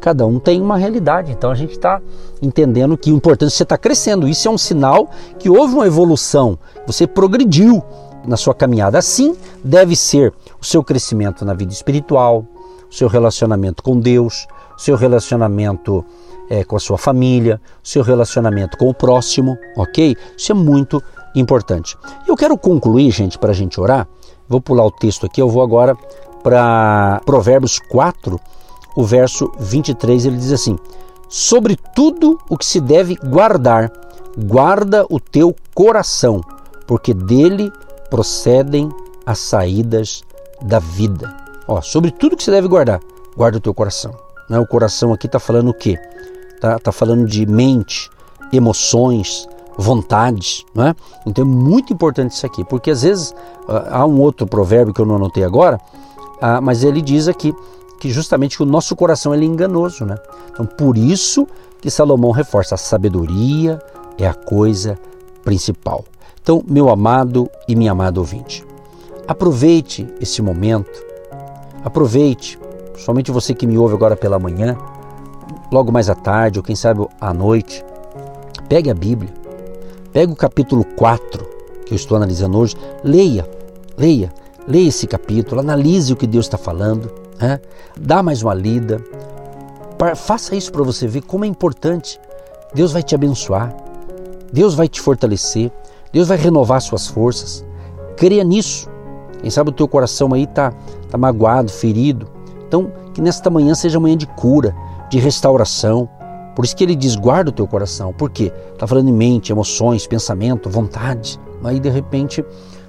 Cada 0.00 0.24
um 0.24 0.38
tem 0.38 0.62
uma 0.62 0.76
realidade, 0.76 1.32
então 1.32 1.50
a 1.50 1.56
gente 1.56 1.72
está 1.72 2.00
entendendo 2.40 2.96
que 2.96 3.10
o 3.10 3.16
importante 3.16 3.52
é 3.52 3.56
você 3.56 3.64
estar 3.64 3.76
tá 3.76 3.82
crescendo. 3.82 4.28
Isso 4.28 4.46
é 4.46 4.50
um 4.50 4.58
sinal 4.58 5.10
que 5.40 5.50
houve 5.50 5.74
uma 5.74 5.88
evolução, 5.88 6.56
você 6.86 7.04
progrediu 7.04 7.82
na 8.28 8.36
sua 8.36 8.54
caminhada. 8.54 8.98
Assim 8.98 9.36
deve 9.64 9.96
ser 9.96 10.32
o 10.60 10.64
seu 10.64 10.82
crescimento 10.84 11.44
na 11.44 11.54
vida 11.54 11.72
espiritual, 11.72 12.44
o 12.90 12.94
seu 12.94 13.08
relacionamento 13.08 13.82
com 13.82 13.98
Deus, 13.98 14.46
seu 14.76 14.96
relacionamento 14.96 16.04
é, 16.48 16.64
com 16.64 16.76
a 16.76 16.80
sua 16.80 16.96
família, 16.96 17.60
seu 17.82 18.02
relacionamento 18.02 18.76
com 18.76 18.88
o 18.88 18.94
próximo, 18.94 19.58
ok? 19.76 20.16
Isso 20.36 20.52
é 20.52 20.54
muito 20.54 21.02
importante. 21.34 21.96
Eu 22.26 22.36
quero 22.36 22.56
concluir, 22.56 23.10
gente, 23.10 23.38
para 23.38 23.50
a 23.50 23.54
gente 23.54 23.80
orar. 23.80 24.06
Vou 24.48 24.60
pular 24.60 24.84
o 24.84 24.90
texto 24.90 25.26
aqui, 25.26 25.42
eu 25.42 25.48
vou 25.48 25.62
agora 25.62 25.96
para 26.42 27.20
Provérbios 27.26 27.78
4, 27.78 28.40
o 28.96 29.04
verso 29.04 29.52
23, 29.58 30.26
ele 30.26 30.36
diz 30.36 30.52
assim: 30.52 30.78
sobre 31.28 31.76
tudo 31.94 32.38
o 32.48 32.56
que 32.56 32.64
se 32.64 32.80
deve 32.80 33.16
guardar, 33.16 33.92
guarda 34.36 35.04
o 35.10 35.20
teu 35.20 35.54
coração, 35.74 36.40
porque 36.86 37.12
dele 37.12 37.70
procedem 38.10 38.88
as 39.26 39.38
saídas 39.38 40.22
da 40.62 40.78
vida. 40.78 41.34
Ó, 41.66 41.80
sobre 41.82 42.10
tudo 42.10 42.36
que 42.36 42.42
se 42.42 42.50
deve 42.50 42.68
guardar, 42.68 43.00
guarda 43.36 43.58
o 43.58 43.60
teu 43.60 43.74
coração. 43.74 44.14
Né? 44.48 44.58
O 44.58 44.66
coração 44.66 45.12
aqui 45.12 45.26
está 45.26 45.38
falando 45.38 45.68
o 45.68 45.74
quê? 45.74 45.98
Está 46.54 46.78
tá 46.78 46.90
falando 46.90 47.26
de 47.26 47.46
mente, 47.46 48.10
emoções, 48.52 49.46
vontades. 49.76 50.64
Né? 50.74 50.94
Então 51.26 51.44
é 51.44 51.46
muito 51.46 51.92
importante 51.92 52.32
isso 52.32 52.46
aqui, 52.46 52.64
porque 52.64 52.90
às 52.90 53.02
vezes 53.02 53.34
ah, 53.68 53.98
há 54.00 54.06
um 54.06 54.20
outro 54.20 54.46
provérbio 54.46 54.92
que 54.92 55.00
eu 55.00 55.06
não 55.06 55.16
anotei 55.16 55.44
agora, 55.44 55.80
ah, 56.40 56.60
mas 56.60 56.82
ele 56.82 57.00
diz 57.00 57.28
aqui 57.28 57.54
que 58.00 58.10
justamente 58.10 58.62
o 58.62 58.66
nosso 58.66 58.96
coração 58.96 59.34
ele 59.34 59.44
é 59.44 59.48
enganoso. 59.48 60.04
Né? 60.04 60.16
Então 60.50 60.66
por 60.66 60.96
isso 60.96 61.46
que 61.80 61.90
Salomão 61.90 62.30
reforça 62.30 62.74
a 62.74 62.78
sabedoria 62.78 63.78
é 64.18 64.26
a 64.26 64.34
coisa 64.34 64.98
principal. 65.44 66.04
Então, 66.48 66.64
meu 66.66 66.88
amado 66.88 67.50
e 67.68 67.76
minha 67.76 67.92
amada 67.92 68.18
ouvinte, 68.18 68.64
aproveite 69.26 70.08
esse 70.18 70.40
momento, 70.40 71.04
aproveite, 71.84 72.58
somente 72.96 73.30
você 73.30 73.52
que 73.52 73.66
me 73.66 73.76
ouve 73.76 73.92
agora 73.92 74.16
pela 74.16 74.38
manhã, 74.38 74.74
logo 75.70 75.92
mais 75.92 76.08
à 76.08 76.14
tarde 76.14 76.58
ou 76.58 76.62
quem 76.62 76.74
sabe 76.74 77.06
à 77.20 77.34
noite, 77.34 77.84
pegue 78.66 78.88
a 78.88 78.94
Bíblia, 78.94 79.30
pegue 80.10 80.32
o 80.32 80.34
capítulo 80.34 80.86
4 80.96 81.46
que 81.84 81.92
eu 81.92 81.96
estou 81.96 82.16
analisando 82.16 82.56
hoje, 82.56 82.74
leia, 83.04 83.46
leia, 83.98 84.32
leia 84.66 84.88
esse 84.88 85.06
capítulo, 85.06 85.60
analise 85.60 86.14
o 86.14 86.16
que 86.16 86.26
Deus 86.26 86.46
está 86.46 86.56
falando, 86.56 87.12
né? 87.38 87.60
dá 87.94 88.22
mais 88.22 88.42
uma 88.42 88.54
lida, 88.54 89.04
faça 90.16 90.56
isso 90.56 90.72
para 90.72 90.82
você 90.82 91.06
ver 91.06 91.20
como 91.20 91.44
é 91.44 91.46
importante. 91.46 92.18
Deus 92.72 92.90
vai 92.92 93.02
te 93.02 93.14
abençoar, 93.14 93.76
Deus 94.50 94.74
vai 94.74 94.88
te 94.88 94.98
fortalecer, 94.98 95.70
Deus 96.12 96.28
vai 96.28 96.36
renovar 96.36 96.80
suas 96.80 97.06
forças. 97.06 97.64
Creia 98.16 98.42
nisso. 98.42 98.88
Quem 99.40 99.50
sabe 99.50 99.70
o 99.70 99.72
teu 99.72 99.86
coração 99.86 100.34
aí 100.34 100.44
está 100.44 100.72
tá 101.10 101.16
magoado, 101.16 101.70
ferido. 101.70 102.26
Então, 102.66 102.90
que 103.14 103.20
nesta 103.20 103.48
manhã 103.50 103.74
seja 103.74 104.00
manhã 104.00 104.16
de 104.16 104.26
cura, 104.26 104.74
de 105.10 105.18
restauração. 105.18 106.08
Por 106.54 106.64
isso 106.64 106.74
que 106.74 106.84
ele 106.84 106.96
diz: 106.96 107.14
guarda 107.14 107.50
o 107.50 107.52
teu 107.52 107.66
coração. 107.66 108.12
Por 108.12 108.30
quê? 108.30 108.52
Está 108.72 108.86
falando 108.86 109.08
em 109.08 109.12
mente, 109.12 109.52
emoções, 109.52 110.06
pensamento, 110.06 110.68
vontade. 110.68 111.38
Aí 111.62 111.78
de 111.78 111.88
repente 111.88 112.44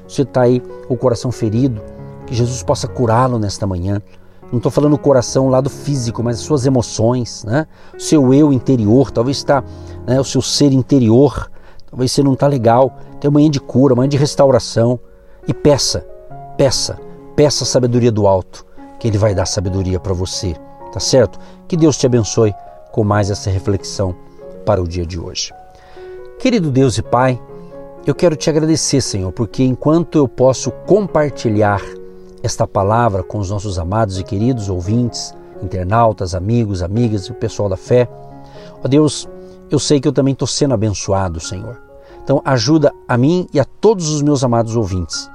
você 0.08 0.23
está 0.23 0.41
aí 0.41 0.60
com 0.88 0.93
o 0.93 0.97
coração 0.97 1.32
ferido. 1.32 1.82
Que 2.25 2.36
Jesus 2.36 2.63
possa 2.63 2.88
curá-lo 2.88 3.39
nesta 3.39 3.65
manhã. 3.65 4.01
Não 4.51 4.58
estou 4.58 4.71
falando 4.71 4.93
o 4.93 4.97
coração 4.97 5.47
o 5.47 5.49
lado 5.49 5.69
físico, 5.69 6.23
mas 6.23 6.38
as 6.38 6.43
suas 6.43 6.65
emoções, 6.65 7.43
né? 7.43 7.67
O 7.95 7.99
seu 7.99 8.34
eu 8.34 8.51
interior, 8.51 9.12
talvez 9.12 9.38
está, 9.38 9.63
né, 10.08 10.19
o 10.19 10.23
seu 10.23 10.41
ser 10.41 10.73
interior, 10.73 11.51
talvez 11.89 12.12
você 12.12 12.23
não 12.23 12.34
está 12.34 12.47
legal. 12.47 12.97
Tem 13.19 13.30
manhã 13.30 13.49
de 13.49 13.60
cura, 13.60 13.95
manhã 13.95 14.10
de 14.10 14.17
restauração. 14.17 14.99
E 15.47 15.54
peça, 15.54 16.06
peça, 16.58 16.99
peça 17.36 17.63
a 17.63 17.67
sabedoria 17.67 18.12
do 18.12 18.28
alto, 18.28 18.65
que 18.99 19.08
Ele 19.08 19.17
vai 19.17 19.34
dar 19.34 19.45
sabedoria 19.45 19.99
para 19.99 20.13
você, 20.13 20.56
tá 20.91 20.99
certo? 20.99 21.39
Que 21.67 21.75
Deus 21.75 21.97
te 21.97 22.06
abençoe 22.06 22.54
com 22.91 23.04
mais 23.04 23.32
essa 23.32 23.49
reflexão 23.49 24.15
para 24.65 24.82
o 24.82 24.88
dia 24.88 25.06
de 25.06 25.19
hoje. 25.19 25.54
Querido 26.39 26.69
Deus 26.69 26.97
e 26.97 27.02
Pai, 27.02 27.41
eu 28.06 28.13
quero 28.13 28.36
te 28.36 28.49
agradecer, 28.49 29.02
Senhor, 29.02 29.32
porque 29.32 29.63
enquanto 29.63 30.17
eu 30.17 30.28
posso 30.28 30.71
compartilhar 30.86 31.82
esta 32.41 32.67
palavra 32.67 33.23
com 33.23 33.39
os 33.39 33.49
nossos 33.49 33.78
amados 33.78 34.19
e 34.19 34.23
queridos 34.23 34.69
ouvintes, 34.69 35.34
internautas, 35.62 36.34
amigos, 36.34 36.82
amigas 36.82 37.25
e 37.25 37.32
o 37.32 37.36
pessoal 37.36 37.69
da 37.69 37.78
fé. 37.78 38.08
Ó 38.84 38.88
Deus, 38.88 39.28
eu 39.75 39.79
sei 39.79 39.99
que 39.99 40.08
eu 40.08 40.12
também 40.12 40.34
estou 40.34 40.47
sendo 40.47 40.73
abençoado, 40.73 41.39
Senhor. 41.39 41.82
Então, 42.23 42.41
ajuda 42.45 42.93
a 43.08 43.17
mim 43.17 43.47
e 43.53 43.60
a 43.60 43.65
todos 43.65 44.10
os 44.10 44.21
meus 44.21 44.43
amados 44.43 44.75
ouvintes, 44.75 45.29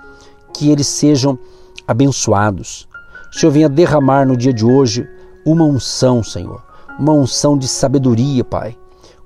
que 0.52 0.70
eles 0.70 0.86
sejam 0.86 1.38
abençoados. 1.86 2.88
O 3.30 3.38
Senhor 3.38 3.52
venha 3.52 3.68
derramar 3.68 4.24
no 4.24 4.36
dia 4.36 4.52
de 4.52 4.64
hoje 4.64 5.08
uma 5.44 5.64
unção, 5.64 6.22
Senhor, 6.22 6.62
uma 6.98 7.12
unção 7.12 7.58
de 7.58 7.66
sabedoria, 7.66 8.44
Pai. 8.44 8.76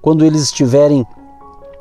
Quando 0.01 0.25
eles 0.25 0.43
estiverem 0.43 1.07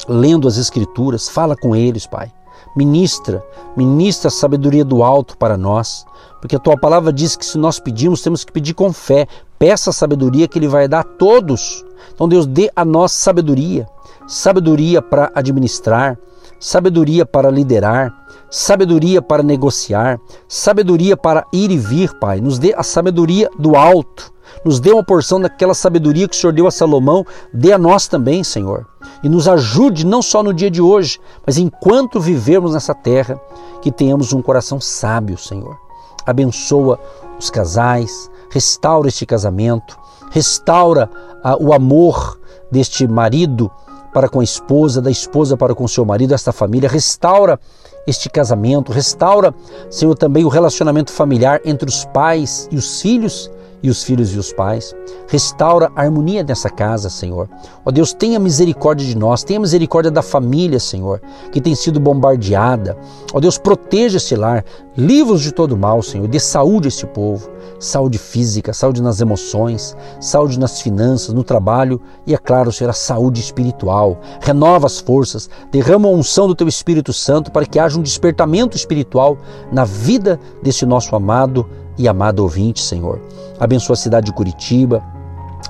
lendo 0.08 0.48
as 0.48 0.58
Escrituras, 0.58 1.30
fala 1.30 1.56
com 1.56 1.76
eles, 1.76 2.06
Pai. 2.06 2.32
Ministra, 2.76 3.44
ministra 3.76 4.28
a 4.28 4.32
sabedoria 4.32 4.86
do 4.86 5.04
alto 5.04 5.38
para 5.38 5.58
nós, 5.58 6.06
porque 6.40 6.56
a 6.56 6.60
tua 6.60 6.78
palavra 6.78 7.12
diz 7.12 7.36
que 7.36 7.46
se 7.46 7.58
nós 7.58 7.80
pedimos, 7.80 8.22
temos 8.22 8.44
que 8.44 8.52
pedir 8.52 8.74
com 8.74 8.94
fé. 8.94 9.28
Peça 9.60 9.90
a 9.90 9.94
sabedoria 9.94 10.48
que 10.48 10.60
ele 10.60 10.68
vai 10.68 10.88
dar 10.88 11.00
a 11.00 11.04
todos. 11.04 11.84
Então, 12.14 12.28
Deus, 12.28 12.46
dê 12.46 12.70
a 12.76 12.86
nós 12.86 13.12
sabedoria, 13.12 13.88
sabedoria 14.28 15.02
para 15.02 15.32
administrar, 15.34 16.18
sabedoria 16.60 17.26
para 17.26 17.50
liderar, 17.50 18.14
sabedoria 18.50 19.22
para 19.22 19.44
negociar, 19.44 20.20
sabedoria 20.48 21.18
para 21.18 21.46
ir 21.52 21.72
e 21.72 21.78
vir, 21.78 22.14
Pai. 22.20 22.40
Nos 22.40 22.60
dê 22.60 22.74
a 22.76 22.84
sabedoria 22.84 23.50
do 23.58 23.76
alto. 23.76 24.32
Nos 24.64 24.80
dê 24.80 24.92
uma 24.92 25.04
porção 25.04 25.42
daquela 25.42 25.74
sabedoria 25.74 26.28
que 26.28 26.36
o 26.36 26.40
Senhor 26.40 26.54
deu 26.54 26.68
a 26.68 26.72
Salomão, 26.72 27.26
dê 27.54 27.74
a 27.74 27.78
nós 27.78 28.08
também, 28.08 28.44
Senhor 28.44 28.86
e 29.24 29.30
nos 29.30 29.48
ajude 29.48 30.06
não 30.06 30.22
só 30.22 30.44
no 30.44 30.54
dia 30.54 30.70
de 30.70 30.82
hoje, 30.82 31.20
mas 31.46 31.58
enquanto 31.58 32.20
vivermos 32.20 32.74
nessa 32.74 32.94
terra, 32.94 33.40
que 33.82 33.92
tenhamos 33.92 34.34
um 34.34 34.42
coração 34.42 34.80
sábio, 34.80 35.38
Senhor. 35.38 35.78
Abençoa 36.26 37.00
os 37.40 37.50
casais, 37.50 38.30
restaura 38.50 39.08
este 39.08 39.26
casamento, 39.26 39.98
restaura 40.32 41.10
ah, 41.44 41.58
o 41.60 41.74
amor 41.74 42.40
deste 42.72 43.08
marido 43.08 43.72
para 44.14 44.30
com 44.30 44.40
a 44.40 44.44
esposa, 44.44 45.02
da 45.02 45.12
esposa 45.12 45.56
para 45.56 45.76
com 45.76 45.88
seu 45.88 46.06
marido, 46.06 46.34
esta 46.34 46.52
família, 46.52 46.90
restaura 46.90 47.60
este 48.06 48.30
casamento, 48.30 48.92
restaura, 48.92 49.54
Senhor, 49.90 50.16
também 50.16 50.46
o 50.46 50.50
relacionamento 50.50 51.12
familiar 51.12 51.60
entre 51.66 51.90
os 51.90 52.06
pais 52.06 52.68
e 52.72 52.78
os 52.78 53.02
filhos 53.02 53.52
e 53.82 53.90
os 53.90 54.04
filhos 54.04 54.34
e 54.34 54.38
os 54.38 54.52
pais. 54.54 54.94
Restaura 55.28 55.92
a 55.96 56.02
harmonia 56.02 56.44
dessa 56.44 56.70
casa, 56.70 57.10
Senhor. 57.10 57.50
Ó 57.86 57.92
Deus, 57.92 58.14
tenha 58.14 58.40
misericórdia 58.40 59.06
de 59.06 59.18
nós, 59.18 59.44
tenha 59.44 59.60
misericórdia 59.60 60.12
da 60.12 60.22
família, 60.22 60.80
Senhor, 60.80 61.22
que 61.52 61.62
tem 61.62 61.76
sido 61.76 62.00
bombardeada. 62.00 62.98
Ó 63.34 63.40
Deus, 63.40 63.58
proteja 63.58 64.18
esse 64.18 64.36
lar, 64.36 64.64
livros 64.96 65.42
de 65.42 65.52
todo 65.52 65.78
mal, 65.78 66.02
Senhor, 66.02 66.28
dê 66.28 66.40
saúde 66.40 66.88
a 66.88 66.90
este 66.90 67.06
povo, 67.06 67.50
saúde 67.80 68.18
física, 68.18 68.74
saúde 68.74 69.02
nas 69.02 69.22
emoções, 69.22 69.96
saúde 70.20 70.60
nas 70.60 70.82
finanças, 70.82 71.34
no 71.34 71.44
trabalho 71.44 72.02
e, 72.26 72.34
é 72.34 72.38
claro, 72.38 72.70
a 72.70 72.94
saúde 72.94 73.42
espiritual. 73.42 74.20
Renova 74.42 74.88
as 74.88 75.00
forças, 75.00 75.50
derrama 75.72 76.08
a 76.08 76.12
unção 76.12 76.48
do 76.48 76.56
Teu 76.56 76.68
Espírito 76.68 77.14
Santo 77.14 77.52
para 77.52 77.66
que 77.66 77.80
haja 77.80 78.00
um 78.00 78.04
despertamento 78.04 78.76
espiritual 78.76 79.38
na 79.72 79.86
vida 79.86 80.40
desse 80.64 80.86
nosso 80.86 81.16
amado 81.16 81.68
e 81.98 82.08
amado 82.08 82.40
ouvinte, 82.40 82.82
Senhor. 82.82 83.22
Abençoa 83.60 83.94
a 83.94 83.98
cidade 83.98 84.28
de 84.28 84.34
Curitiba, 84.34 85.04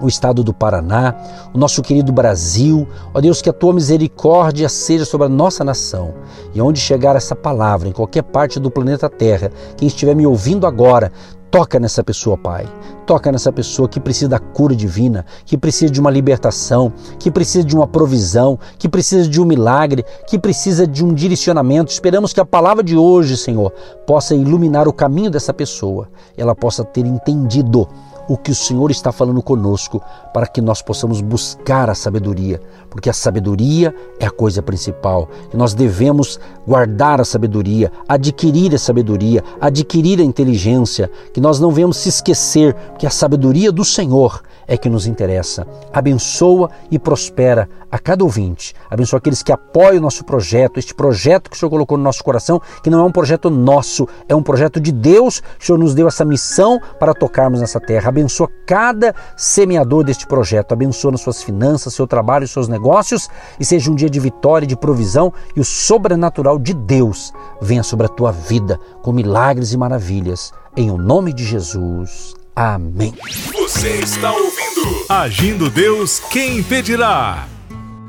o 0.02 0.08
estado 0.08 0.44
do 0.44 0.54
Paraná, 0.54 1.16
o 1.54 1.58
nosso 1.58 1.82
querido 1.82 2.12
Brasil. 2.12 2.88
Ó 3.14 3.22
Deus, 3.22 3.42
que 3.42 3.50
a 3.50 3.54
tua 3.54 3.74
misericórdia 3.74 4.70
seja 4.70 5.06
sobre 5.06 5.28
a 5.28 5.30
nossa 5.30 5.64
nação. 5.64 6.14
E 6.54 6.62
onde 6.62 6.80
chegar 6.80 7.16
essa 7.16 7.36
palavra, 7.36 7.88
em 7.88 7.92
qualquer 7.92 8.24
parte 8.24 8.60
do 8.60 8.70
planeta 8.70 9.10
Terra, 9.10 9.52
quem 9.76 9.88
estiver 9.88 10.16
me 10.16 10.28
ouvindo 10.28 10.68
agora, 10.68 11.12
Toca 11.50 11.80
nessa 11.80 12.04
pessoa, 12.04 12.38
Pai. 12.38 12.68
Toca 13.06 13.32
nessa 13.32 13.52
pessoa 13.54 13.88
que 13.88 14.02
precisa 14.02 14.28
da 14.28 14.40
cura 14.40 14.76
divina, 14.76 15.26
que 15.46 15.58
precisa 15.58 15.92
de 15.92 16.00
uma 16.00 16.12
libertação, 16.12 16.92
que 17.18 17.32
precisa 17.32 17.64
de 17.64 17.74
uma 17.74 17.88
provisão, 17.88 18.60
que 18.78 18.90
precisa 18.90 19.30
de 19.30 19.40
um 19.40 19.46
milagre, 19.46 20.04
que 20.28 20.38
precisa 20.38 20.86
de 20.86 21.06
um 21.06 21.14
direcionamento. 21.14 21.92
Esperamos 21.92 22.34
que 22.34 22.42
a 22.42 22.46
palavra 22.46 22.84
de 22.84 22.98
hoje, 22.98 23.38
Senhor, 23.38 23.72
possa 24.06 24.36
iluminar 24.36 24.90
o 24.90 24.94
caminho 24.94 25.32
dessa 25.32 25.54
pessoa, 25.54 26.10
ela 26.36 26.54
possa 26.54 26.84
ter 26.84 27.06
entendido 27.06 27.88
o 28.28 28.38
que 28.38 28.52
o 28.52 28.56
Senhor 28.56 28.92
está 28.92 29.12
falando 29.12 29.42
conosco 29.42 30.02
para 30.34 30.48
que 30.48 30.62
nós 30.62 30.82
possamos 30.82 31.22
buscar 31.22 31.90
a 31.90 31.96
sabedoria, 31.96 32.62
porque 32.90 33.10
a 33.10 33.14
sabedoria 33.14 33.94
é 34.20 34.26
a 34.26 34.32
coisa 34.32 34.62
principal. 34.62 35.30
E 35.54 35.58
nós 35.58 35.74
devemos 35.74 36.40
guardar 36.68 37.22
a 37.22 37.26
sabedoria, 37.26 37.92
adquirir 38.08 38.76
a 38.76 38.80
sabedoria, 38.80 39.44
adquirir 39.62 40.20
a 40.20 40.24
inteligência, 40.24 41.10
que 41.34 41.42
nós 41.42 41.60
não 41.60 41.72
venhamos 41.72 41.98
se 41.98 42.10
esquecer 42.10 42.76
que 43.00 43.08
a 43.08 43.12
sabedoria 43.12 43.72
do 43.72 43.86
Senhor 43.86 44.42
é 44.68 44.78
que 44.78 44.90
nos 44.90 45.08
interessa. 45.08 45.66
Abençoa 45.94 46.70
e 46.92 47.00
prospera 47.00 47.70
a 47.90 47.98
cada 47.98 48.24
ouvinte. 48.24 48.74
Abençoa 48.90 49.20
aqueles 49.20 49.42
que 49.42 49.52
apoiam 49.52 50.00
o 50.00 50.02
nosso 50.02 50.26
projeto, 50.26 50.78
este 50.78 50.94
projeto 50.94 51.50
que 51.50 51.56
o 51.56 51.60
Senhor 51.60 51.70
colocou 51.70 51.98
no 51.98 52.04
nosso 52.04 52.24
coração, 52.24 52.62
que 52.84 52.90
não 52.90 53.00
é 53.00 53.04
um 53.04 53.12
projeto 53.12 53.50
nosso, 53.50 54.08
é 54.28 54.36
um 54.36 54.44
projeto 54.44 54.80
de 54.80 54.92
Deus. 54.92 55.42
O 55.60 55.66
Senhor 55.66 55.78
nos 55.78 55.96
deu 55.96 56.08
essa 56.08 56.26
missão 56.26 56.80
para 57.00 57.14
tocarmos 57.14 57.62
nessa 57.62 57.80
terra. 57.80 58.10
Abençoa 58.10 58.50
cada 58.66 59.16
semeador 59.38 60.04
deste 60.04 60.28
projeto. 60.28 60.74
Abençoa 60.74 61.12
nas 61.12 61.22
suas 61.22 61.42
finanças, 61.42 61.94
seu 61.94 62.06
trabalho 62.06 62.48
seus 62.48 62.68
negócios 62.68 63.30
e 63.60 63.66
seja 63.66 63.92
um 63.92 63.96
dia 63.96 64.10
de 64.10 64.20
vitória 64.20 64.68
de 64.68 64.76
provisão 64.76 65.34
e 65.56 65.60
o 65.60 65.66
sobrenatural 65.66 66.58
de 66.58 66.74
Deus 66.74 67.34
venha 67.62 67.84
sobre 67.84 68.06
a 68.06 68.10
tua 68.10 68.32
vida 68.32 68.80
com 69.02 69.12
milagres 69.12 69.74
e 69.74 69.78
maravilhas. 69.78 70.52
Em 70.76 70.92
o 70.92 70.98
nome 70.98 71.34
de 71.34 71.44
Jesus. 71.44 72.37
Amém. 72.58 73.14
Você 73.54 74.00
está 74.00 74.32
ouvindo 74.32 75.06
Agindo 75.08 75.70
Deus, 75.70 76.20
quem 76.32 76.58
impedirá? 76.58 77.48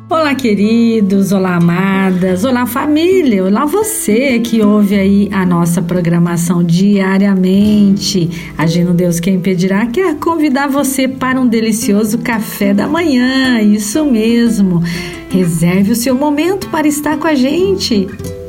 Olá, 0.09 0.35
queridos, 0.35 1.33
olá, 1.33 1.57
amadas, 1.57 2.47
olá, 2.47 2.65
família, 2.65 3.45
olá, 3.45 3.67
você 3.67 4.39
que 4.39 4.63
ouve 4.63 4.95
aí 4.95 5.29
a 5.31 5.45
nossa 5.45 5.83
programação 5.83 6.65
diariamente. 6.65 8.55
Agindo 8.57 8.95
Deus 8.95 9.21
Quem 9.21 9.35
Impedirá 9.35 9.85
quer 9.85 10.15
convidar 10.17 10.67
você 10.67 11.07
para 11.07 11.39
um 11.39 11.47
delicioso 11.47 12.17
café 12.17 12.73
da 12.73 12.89
manhã, 12.89 13.61
isso 13.61 14.03
mesmo. 14.07 14.83
Reserve 15.29 15.93
o 15.93 15.97
seu 15.97 16.15
momento 16.15 16.71
para 16.71 16.89
estar 16.89 17.19
com 17.19 17.27
a 17.27 17.35
gente. 17.35 18.09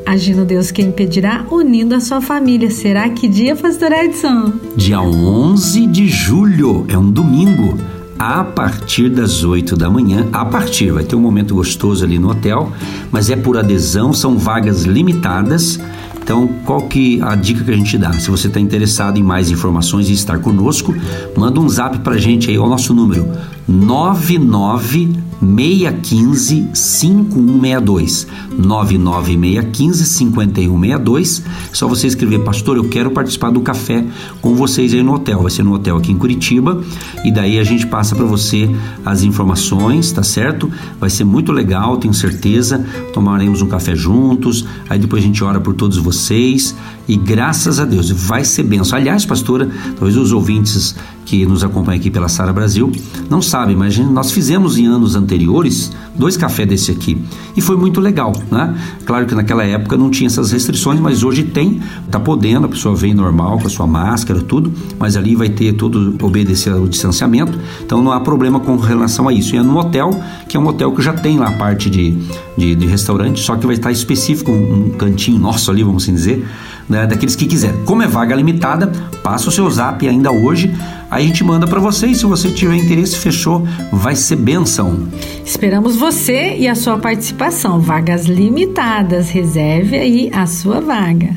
Agindo 0.09 0.43
Deus 0.43 0.71
Quem 0.71 0.87
Impedirá, 0.87 1.45
unindo 1.51 1.93
a 1.93 1.99
sua 1.99 2.19
família. 2.19 2.71
Será 2.71 3.07
que 3.09 3.27
dia, 3.27 3.55
Pastor 3.55 3.91
Edson? 3.91 4.53
Dia 4.75 4.99
11 4.99 5.85
de 5.85 6.07
julho, 6.07 6.83
é 6.87 6.97
um 6.97 7.11
domingo 7.11 7.77
a 8.17 8.43
partir 8.43 9.07
das 9.07 9.43
8 9.43 9.75
da 9.75 9.87
manhã. 9.87 10.27
A 10.33 10.43
partir, 10.43 10.89
vai 10.89 11.03
ter 11.03 11.15
um 11.15 11.19
momento 11.19 11.53
gostoso 11.53 12.03
ali 12.03 12.17
no 12.17 12.31
hotel, 12.31 12.71
mas 13.11 13.29
é 13.29 13.35
por 13.35 13.55
adesão, 13.55 14.11
são 14.11 14.35
vagas 14.35 14.81
limitadas. 14.81 15.79
Então, 16.19 16.49
qual 16.65 16.81
que 16.81 17.21
a 17.21 17.35
dica 17.35 17.63
que 17.63 17.69
a 17.69 17.75
gente 17.75 17.95
dá? 17.95 18.11
Se 18.13 18.31
você 18.31 18.47
está 18.47 18.59
interessado 18.59 19.19
em 19.19 19.23
mais 19.23 19.51
informações 19.51 20.09
e 20.09 20.13
estar 20.13 20.39
conosco, 20.39 20.91
manda 21.37 21.59
um 21.59 21.69
zap 21.69 21.99
para 21.99 22.15
a 22.15 22.19
gente 22.19 22.49
aí, 22.49 22.57
o 22.57 22.65
nosso 22.65 22.95
número 22.95 23.29
99 23.67 25.28
615 25.39 26.69
5162. 26.73 28.27
99615 28.57 30.05
5162. 30.05 31.43
Só 31.71 31.87
você 31.87 32.07
escrever, 32.07 32.39
pastor, 32.39 32.77
eu 32.77 32.89
quero 32.89 33.11
participar 33.11 33.49
do 33.49 33.61
café 33.61 34.05
com 34.41 34.53
vocês 34.53 34.93
aí 34.93 35.01
no 35.01 35.13
hotel. 35.13 35.41
Vai 35.41 35.51
ser 35.51 35.63
no 35.63 35.73
hotel 35.73 35.97
aqui 35.97 36.11
em 36.11 36.17
Curitiba. 36.17 36.81
E 37.23 37.31
daí 37.31 37.59
a 37.59 37.63
gente 37.63 37.87
passa 37.87 38.15
para 38.15 38.25
você 38.25 38.69
as 39.05 39.23
informações, 39.23 40.11
tá 40.11 40.23
certo? 40.23 40.69
Vai 40.99 41.09
ser 41.09 41.23
muito 41.23 41.51
legal, 41.51 41.97
tenho 41.97 42.13
certeza. 42.13 42.85
Tomaremos 43.13 43.61
um 43.61 43.67
café 43.67 43.95
juntos. 43.95 44.65
Aí 44.89 44.99
depois 44.99 45.23
a 45.23 45.25
gente 45.25 45.43
ora 45.43 45.59
por 45.59 45.73
todos 45.73 45.97
vocês. 45.97 46.75
E 47.07 47.15
graças 47.15 47.79
a 47.79 47.85
Deus, 47.85 48.11
vai 48.11 48.43
ser 48.43 48.63
benção. 48.63 48.97
Aliás, 48.97 49.25
pastora, 49.25 49.69
talvez 49.97 50.15
os 50.15 50.31
ouvintes 50.31 50.95
que 51.29 51.45
nos 51.45 51.63
acompanham 51.63 51.99
aqui 51.99 52.09
pela 52.09 52.27
Sara 52.27 52.51
Brasil 52.51 52.91
não 53.29 53.39
sabem, 53.39 53.75
mas 53.75 53.95
nós 53.99 54.31
fizemos 54.31 54.79
em 54.79 54.87
anos 54.87 55.15
anteriores 55.15 55.91
dois 56.15 56.35
cafés 56.35 56.67
desse 56.67 56.89
aqui 56.89 57.21
e 57.55 57.61
foi 57.61 57.77
muito 57.77 58.01
legal, 58.01 58.33
né? 58.49 58.75
Claro 59.05 59.27
que 59.27 59.35
naquela 59.35 59.63
época 59.63 59.95
não 59.95 60.09
tinha 60.09 60.25
essas 60.25 60.51
restrições, 60.51 60.99
mas 60.99 61.21
hoje 61.21 61.43
tem, 61.43 61.81
tá 62.09 62.19
podendo, 62.19 62.65
a 62.65 62.69
pessoa 62.69 62.95
vem 62.95 63.13
normal 63.13 63.59
com 63.59 63.67
a 63.67 63.69
sua 63.69 63.85
máscara, 63.85 64.41
tudo, 64.41 64.73
mas 64.97 65.15
ali 65.15 65.35
vai 65.35 65.49
ter 65.49 65.73
todo 65.73 66.15
obedecer 66.25 66.73
ao 66.73 66.87
distanciamento, 66.87 67.59
então 67.83 68.01
não 68.01 68.11
há 68.11 68.19
problema 68.19 68.59
com 68.59 68.75
relação 68.75 69.27
a 69.27 69.33
isso. 69.33 69.55
E 69.55 69.59
é 69.59 69.61
no 69.61 69.77
hotel, 69.77 70.19
que 70.47 70.57
é 70.57 70.59
um 70.59 70.65
hotel 70.65 70.91
que 70.93 71.01
já 71.03 71.13
tem 71.13 71.37
lá 71.37 71.49
a 71.49 71.51
parte 71.51 71.91
de, 71.91 72.17
de, 72.57 72.73
de 72.73 72.87
restaurante, 72.87 73.39
só 73.39 73.55
que 73.55 73.67
vai 73.67 73.75
estar 73.75 73.91
específico, 73.91 74.51
um, 74.51 74.87
um 74.87 74.89
cantinho 74.89 75.37
nosso 75.37 75.69
ali, 75.69 75.83
vamos 75.83 76.03
assim 76.03 76.13
dizer, 76.13 76.47
né, 76.89 77.05
daqueles 77.05 77.35
que 77.35 77.45
quiser. 77.45 77.73
Como 77.85 78.01
é 78.01 78.07
vaga 78.07 78.35
limitada, 78.35 78.91
passa 79.21 79.49
o 79.49 79.51
seu 79.51 79.69
zap 79.69 80.05
ainda 80.07 80.31
hoje, 80.31 80.73
aí 81.09 81.18
a 81.19 81.21
gente 81.21 81.43
manda 81.43 81.67
para 81.67 81.79
vocês. 81.79 82.17
Se 82.17 82.25
você 82.25 82.49
tiver 82.49 82.75
interesse, 82.75 83.17
fechou, 83.17 83.63
vai 83.91 84.15
ser 84.15 84.37
benção. 84.37 85.07
Esperamos 85.45 85.97
você 85.97 86.55
e 86.55 86.67
a 86.67 86.75
sua 86.75 86.97
participação. 86.97 87.79
Vagas 87.79 88.25
limitadas, 88.25 89.29
reserve 89.29 89.97
aí 89.97 90.31
a 90.33 90.45
sua 90.45 90.79
vaga. 90.79 91.35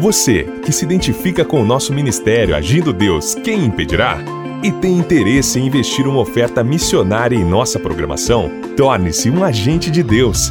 Você 0.00 0.44
que 0.64 0.72
se 0.72 0.84
identifica 0.84 1.44
com 1.44 1.62
o 1.62 1.64
nosso 1.64 1.92
ministério 1.92 2.56
Agindo 2.56 2.92
Deus, 2.92 3.34
quem 3.34 3.64
impedirá? 3.64 4.18
E 4.62 4.72
tem 4.72 4.98
interesse 4.98 5.58
em 5.58 5.66
investir 5.66 6.06
uma 6.06 6.20
oferta 6.20 6.64
missionária 6.64 7.36
em 7.36 7.44
nossa 7.44 7.78
programação? 7.78 8.50
Torne-se 8.76 9.30
um 9.30 9.44
agente 9.44 9.90
de 9.90 10.02
Deus 10.02 10.50